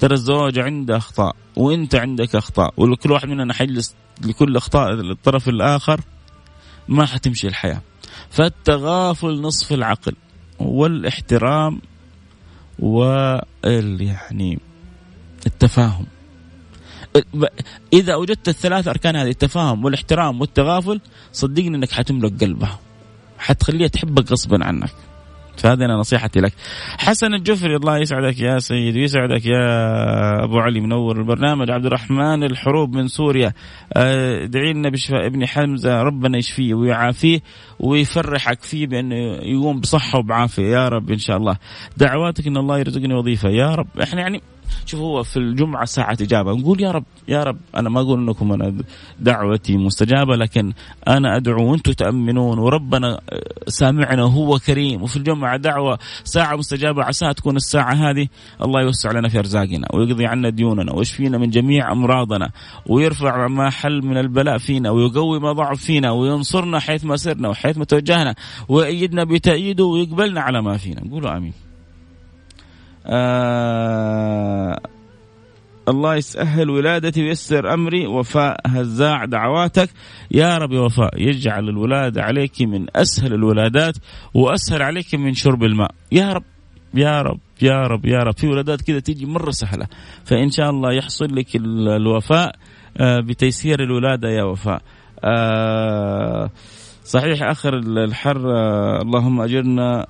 [0.00, 6.00] ترى الزواج عنده أخطاء وأنت عندك أخطاء وكل واحد مننا حيجلس لكل أخطاء الطرف الآخر
[6.88, 7.80] ما حتمشي الحياة.
[8.30, 10.14] فالتغافل نصف العقل
[10.58, 11.80] والإحترام
[12.78, 14.58] وال يعني
[15.46, 16.06] التفاهم.
[17.92, 21.00] إذا وجدت الثلاث أركان هذه التفاهم والاحترام والتغافل
[21.32, 22.78] صدقني إنك حتملك قلبها.
[23.38, 24.90] حتخليها تحبك غصبا عنك.
[25.56, 26.52] فهذه أنا نصيحتي لك.
[26.98, 31.70] حسن الجفري الله يسعدك يا سيد ويسعدك يا أبو علي منور البرنامج.
[31.70, 33.52] عبد الرحمن الحروب من سوريا.
[33.92, 37.40] آه، ادعي لنا بشفاء ابن حمزة ربنا يشفيه ويعافيه
[37.80, 40.66] ويفرحك فيه بأنه يقوم بصحة وبعافية.
[40.66, 41.56] يا رب إن شاء الله.
[41.96, 43.48] دعواتك أن الله يرزقني وظيفة.
[43.48, 43.88] يا رب.
[44.02, 44.42] إحنا يعني
[44.86, 46.52] شوف هو في الجمعة ساعة إجابة.
[46.52, 48.74] نقول يا رب يا رب أنا ما أقول أنكم أنا
[49.20, 50.72] دعوتي مستجابة لكن
[51.08, 53.20] أنا أدعو وأنتم تأمنون وربنا
[53.66, 55.02] سامعنا وهو كريم.
[55.02, 58.28] وفي الجمعة دعوة ساعة مستجابة عساها تكون الساعة هذه.
[58.62, 62.50] الله يوسع لنا في أرزاقنا ويقضي عنا ديوننا ويشفينا من جميع أمراضنا
[62.86, 67.78] ويرفع ما حل من البلاء فينا ويقوي ما ضعف فينا وينصرنا حيث ما سرنا وحيث
[67.78, 68.34] ما توجهنا
[68.68, 71.04] ويأيدنا بتأييده ويقبلنا على ما فينا.
[71.04, 71.52] نقولوا آمين.
[73.06, 74.80] آه
[75.88, 79.90] الله يسهل ولادتي ويسر أمري وفاء هزاع دعواتك.
[80.30, 83.94] يا رب وفاء يجعل الولادة عليك من أسهل الولادات
[84.34, 85.90] وأسهل عليك من شرب الماء.
[86.12, 86.44] يا رب
[86.94, 88.38] يا رب يا رب يا رب.
[88.38, 89.86] في ولادات كذا تيجي مرة سهلة.
[90.24, 92.54] فإن شاء الله يحصل لك الوفاء
[92.96, 94.82] آه، بتيسير الولادة يا وفاء.
[95.24, 96.50] آه،
[97.04, 100.06] صحيح آخر الحر آه، اللهم أجرنا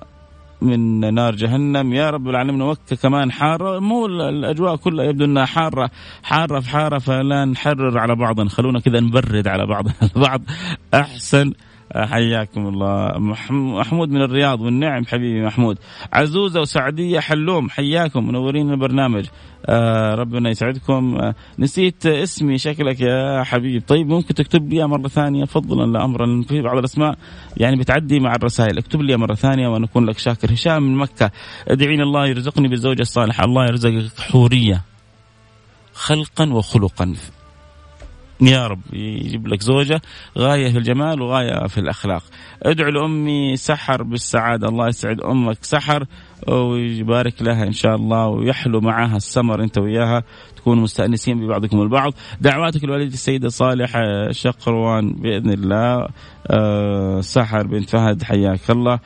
[0.63, 1.93] من نار جهنم.
[1.93, 3.79] يا رب العالمين مكة كمان حارة.
[3.79, 5.89] مو الأجواء كلها يبدو أنها حارة.
[6.23, 8.47] حارة في حارة فلا نحرر على بعض.
[8.47, 9.85] خلونا كذا نبرد على بعض
[10.15, 10.41] البعض.
[10.93, 11.53] أحسن.
[11.95, 13.19] حياكم الله.
[13.49, 15.77] محمود من الرياض والنعم حبيبي محمود.
[16.13, 18.27] عزوزة وسعدية حلوم حياكم.
[18.27, 19.25] منورين البرنامج.
[19.65, 21.17] آه ربنا يسعدكم.
[21.17, 26.61] آه نسيت اسمي شكلك يا حبيبي طيب ممكن تكتب لي مرة ثانية؟ فضلا لامرا في
[26.61, 27.17] بعض الأسماء.
[27.57, 28.77] يعني بتعدي مع الرسائل.
[28.77, 30.53] اكتب لي مرة ثانية وأنا أكون لك شاكر.
[30.53, 31.31] هشام من مكة.
[31.67, 33.45] ادعيني الله يرزقني بالزوجة الصالحة.
[33.45, 34.81] الله يرزقك حورية.
[35.93, 37.13] خلقا وخلقا.
[38.41, 40.01] يا رب يجيب لك زوجة
[40.37, 42.23] غاية في الجمال وغاية في الأخلاق.
[42.63, 46.05] ادعو لأمي سحر بالسعادة الله يسعد أمك سحر
[46.47, 50.23] ويبارك لها إن شاء الله ويحلو معها السمر أنت وياها
[50.55, 52.13] تكونوا مستأنسين ببعضكم البعض.
[52.41, 56.07] دعواتك لوالدتي السيدة صالحة شقروان بإذن الله
[56.47, 58.99] أه سحر بنت فهد حياك الله.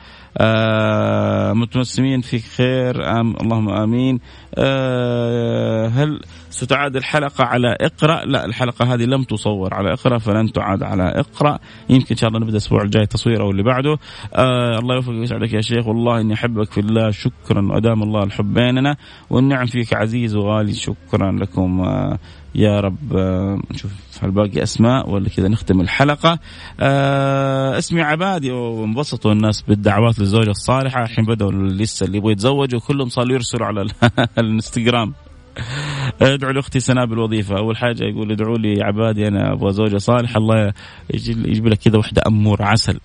[1.54, 4.20] متمسمين فيك خير أم اللهم آمين.
[4.54, 6.20] أه هل
[6.50, 11.58] ستعاد الحلقة على اقرأ؟ لا الحلقة هذه لم تصور على اقرأ فلن تعاد على اقرأ.
[11.90, 13.98] يمكن إن شاء الله نبدأ الأسبوع الجاي تصوير أو اللي بعده.
[14.34, 15.86] آه الله يوفقك ويسعدك يا شيخ.
[15.86, 17.72] والله إني أحبك في الله شكرا.
[17.72, 18.96] وأدام الله الحب بيننا
[19.30, 21.80] والنعم فيك عزيز وغالي شكرا لكم.
[21.80, 22.18] آه
[22.54, 23.90] يا رب آه نشوف
[24.22, 26.38] هل باقي أسماء ولا كذا نختم الحلقة.
[26.80, 31.02] آه اسمي عبادي وانبسطوا الناس بالدعوات للزوجة الصالحة.
[31.02, 33.86] الحين بدأوا لسه اللي يبغوا يتزوجوا كلهم صاروا يرسلوا على
[34.38, 35.14] الانستغرام.
[36.22, 40.38] ادعو لأختي سناء بالوظيفه أول حاجة يقول ادعوا لي عبادي أنا أبغى زوجة صالحة.
[40.38, 40.72] الله
[41.14, 43.00] يجيب لك كذا وحدة أمور عسل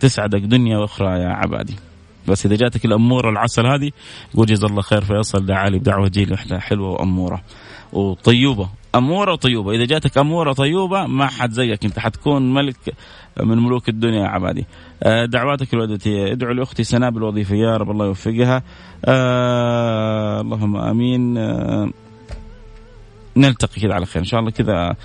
[0.00, 1.76] تسعدك دنيا وأخرى يا عبادي.
[2.28, 3.90] بس إذا جاتك الاموره العسل هذه
[4.36, 7.42] قول جزا الله خير فيصل دعالي بدعوه جيل وحدة حلوة وأمورة
[7.92, 12.76] وطيوبه أمورة وطيوبه إذا جاتك أمورة طيوبة ما حد زيك أنت حتكون ملك
[13.40, 14.66] من ملوك الدنيا يا عبادي.
[15.02, 18.62] آه، دعواتك الودتية ادعو لأختي سناء بالوظيفه يا رب الله يوفقها.
[19.04, 21.38] آه اللهم آمين.
[21.38, 21.90] آه
[23.36, 24.22] نلتقي كذا على خير.
[24.22, 24.96] إن شاء الله كذا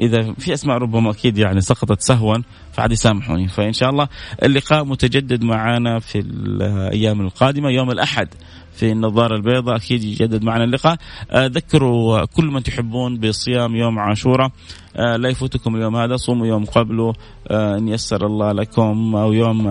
[0.00, 2.36] إذا في أسماء ربما أكيد يعني سقطت سهوا
[2.72, 3.48] فعاد يسامحوني.
[3.48, 4.08] فإن شاء الله
[4.42, 8.28] اللقاء متجدد معنا في الأيام القادمة يوم الأحد.
[8.74, 9.76] في النظارة البيضاء.
[9.76, 10.96] أكيد يجدد معنا اللقاء.
[11.30, 14.50] آه، ذكروا كل من تحبون بصيام يوم عاشوراء.
[14.96, 16.16] لا يفوتكم اليوم هذا.
[16.16, 17.12] صوموا يوم قبله
[17.48, 19.62] آه، إن يسر الله لكم أو يوم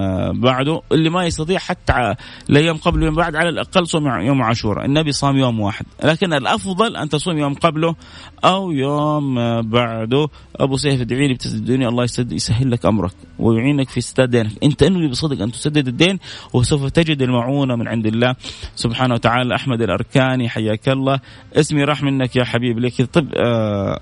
[0.41, 2.16] بعده اللي ما يستطيع حتى
[2.50, 4.86] لا يوم قبله يوم بعد على الأقل صوم يوم عاشوراء.
[4.86, 5.86] النبي صام يوم واحد.
[6.04, 7.95] لكن الأفضل أن تصوم يوم قبله
[8.44, 10.28] أو يوم بعده.
[10.56, 11.90] أبو سيف ادعي لي الدنيا.
[11.90, 14.52] الله يسهل لك أمرك ويعينك في سداد دينك.
[14.64, 16.20] انت انوي بصدق أن تسدد الدين
[16.54, 18.36] وسوف تجد المعونه من عند الله.
[18.76, 21.20] سبحانه وتعالى أحمد الأركاني حياك الله.
[21.54, 24.00] اسمي راح منك يا حبيبي ليك طب آه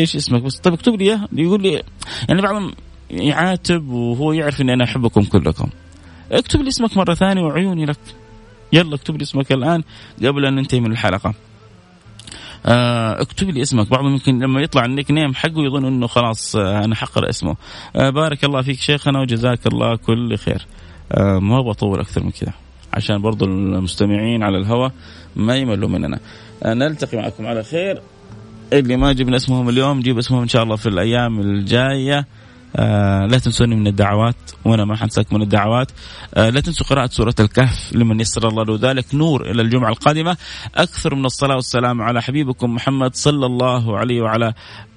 [0.00, 1.28] إيش اسمك؟ بس طيب اكتب لي إياه.
[1.32, 1.82] يقول لي
[2.28, 2.72] يعني بعضهم
[3.10, 5.68] يعاتب وهو يعرف إني أنا أحبكم كلكم.
[6.32, 7.98] اكتب لي اسمك مرة ثانية وعيوني لك.
[8.72, 9.82] يلا اكتب لي اسمك الآن
[10.24, 11.34] قبل أن ننتهي من الحلقة.
[12.66, 13.90] آه اكتب لي اسمك.
[13.90, 17.56] بعضهم يمكن لما يطلع النيك نيم حقه يظن إنه خلاص آه أنا حقرا اسمه.
[17.96, 20.66] آه بارك الله فيك شيخنا وجزاك الله كل خير.
[21.40, 22.52] ما بطول أكثر من كذا
[22.92, 24.92] عشان برضو المستمعين على الهواء
[25.36, 26.20] ما يملوا مننا.
[26.66, 28.02] نلتقي معكم على خير.
[28.72, 32.26] اللي ما جبنا اسمهم اليوم نجيب اسمهم إن شاء الله في الأيام الجاية.
[32.76, 35.90] آه لا تنسوني من الدعوات وأنا ما حنساك من الدعوات.
[36.34, 39.14] آه لا تنسوا قراءة سورة الكهف لمن يسر الله له ذلك.
[39.14, 40.36] نور إلى الجمعة القادمة.
[40.74, 44.54] أكثر من الصلاة والسلام على حبيبكم محمد صلى الله عليه وعلى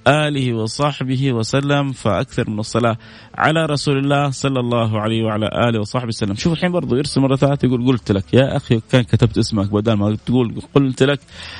[0.08, 1.92] آله وصحبه وسلم.
[1.92, 2.98] فأكثر من الصلاة
[3.38, 6.36] على رسول الله صلى الله عليه وعلى آله وصحبه وسلم.
[6.36, 9.94] شوف الحين برضو يرسل مرة ثالثة يقول قلت لك يا أخي كان كتبت اسمك بدل
[9.94, 11.20] ما تقول قلت لك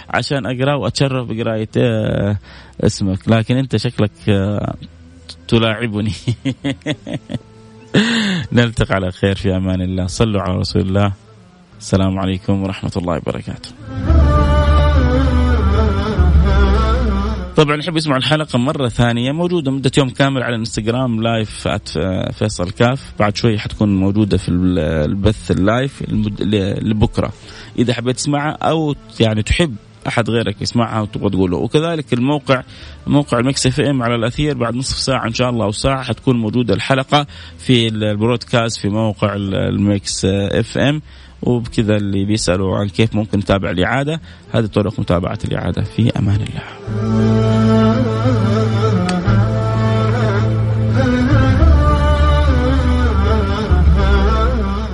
[0.10, 2.38] عشان أقرأ وأتشرف بقراية آه،
[2.84, 3.30] اسمك.
[3.30, 4.12] لكن أنت شكلك
[5.50, 6.12] تلاعبني.
[8.54, 10.08] نلتقي على خير في أمان الله.
[10.08, 11.14] صلوا على رسول الله.
[11.80, 13.70] السلام عليكم ورحمة الله وبركاته.
[17.56, 19.32] طبعا يحب يسمع الحلقة مرة ثانية.
[19.32, 21.68] موجودة مدة يوم كامل على الإنستغرام live
[22.32, 23.14] فيصل كاف.
[23.20, 26.04] بعد شوي حتكون موجودة في البث ال live
[26.82, 27.34] لبكرة.
[27.80, 29.76] إذا حبيت تسمعها أو يعني تحب
[30.10, 31.58] أحد غيرك يسمعها وتبغى تقوله.
[31.58, 32.64] وكذلك الموقع
[33.08, 36.38] موقع ال Mix FM على الأثير بعد نصف ساعة إن شاء الله أو ساعة حتكون
[36.38, 37.28] موجودة الحلقة
[37.58, 41.02] في ال broadcast في موقع ال Mix FM.
[41.42, 44.22] وبكذا اللي بيسألوا عن كيف ممكن نتابع الإعادة
[44.52, 45.82] هذه طرق متابعة الإعادة.
[45.82, 46.64] في أمان الله.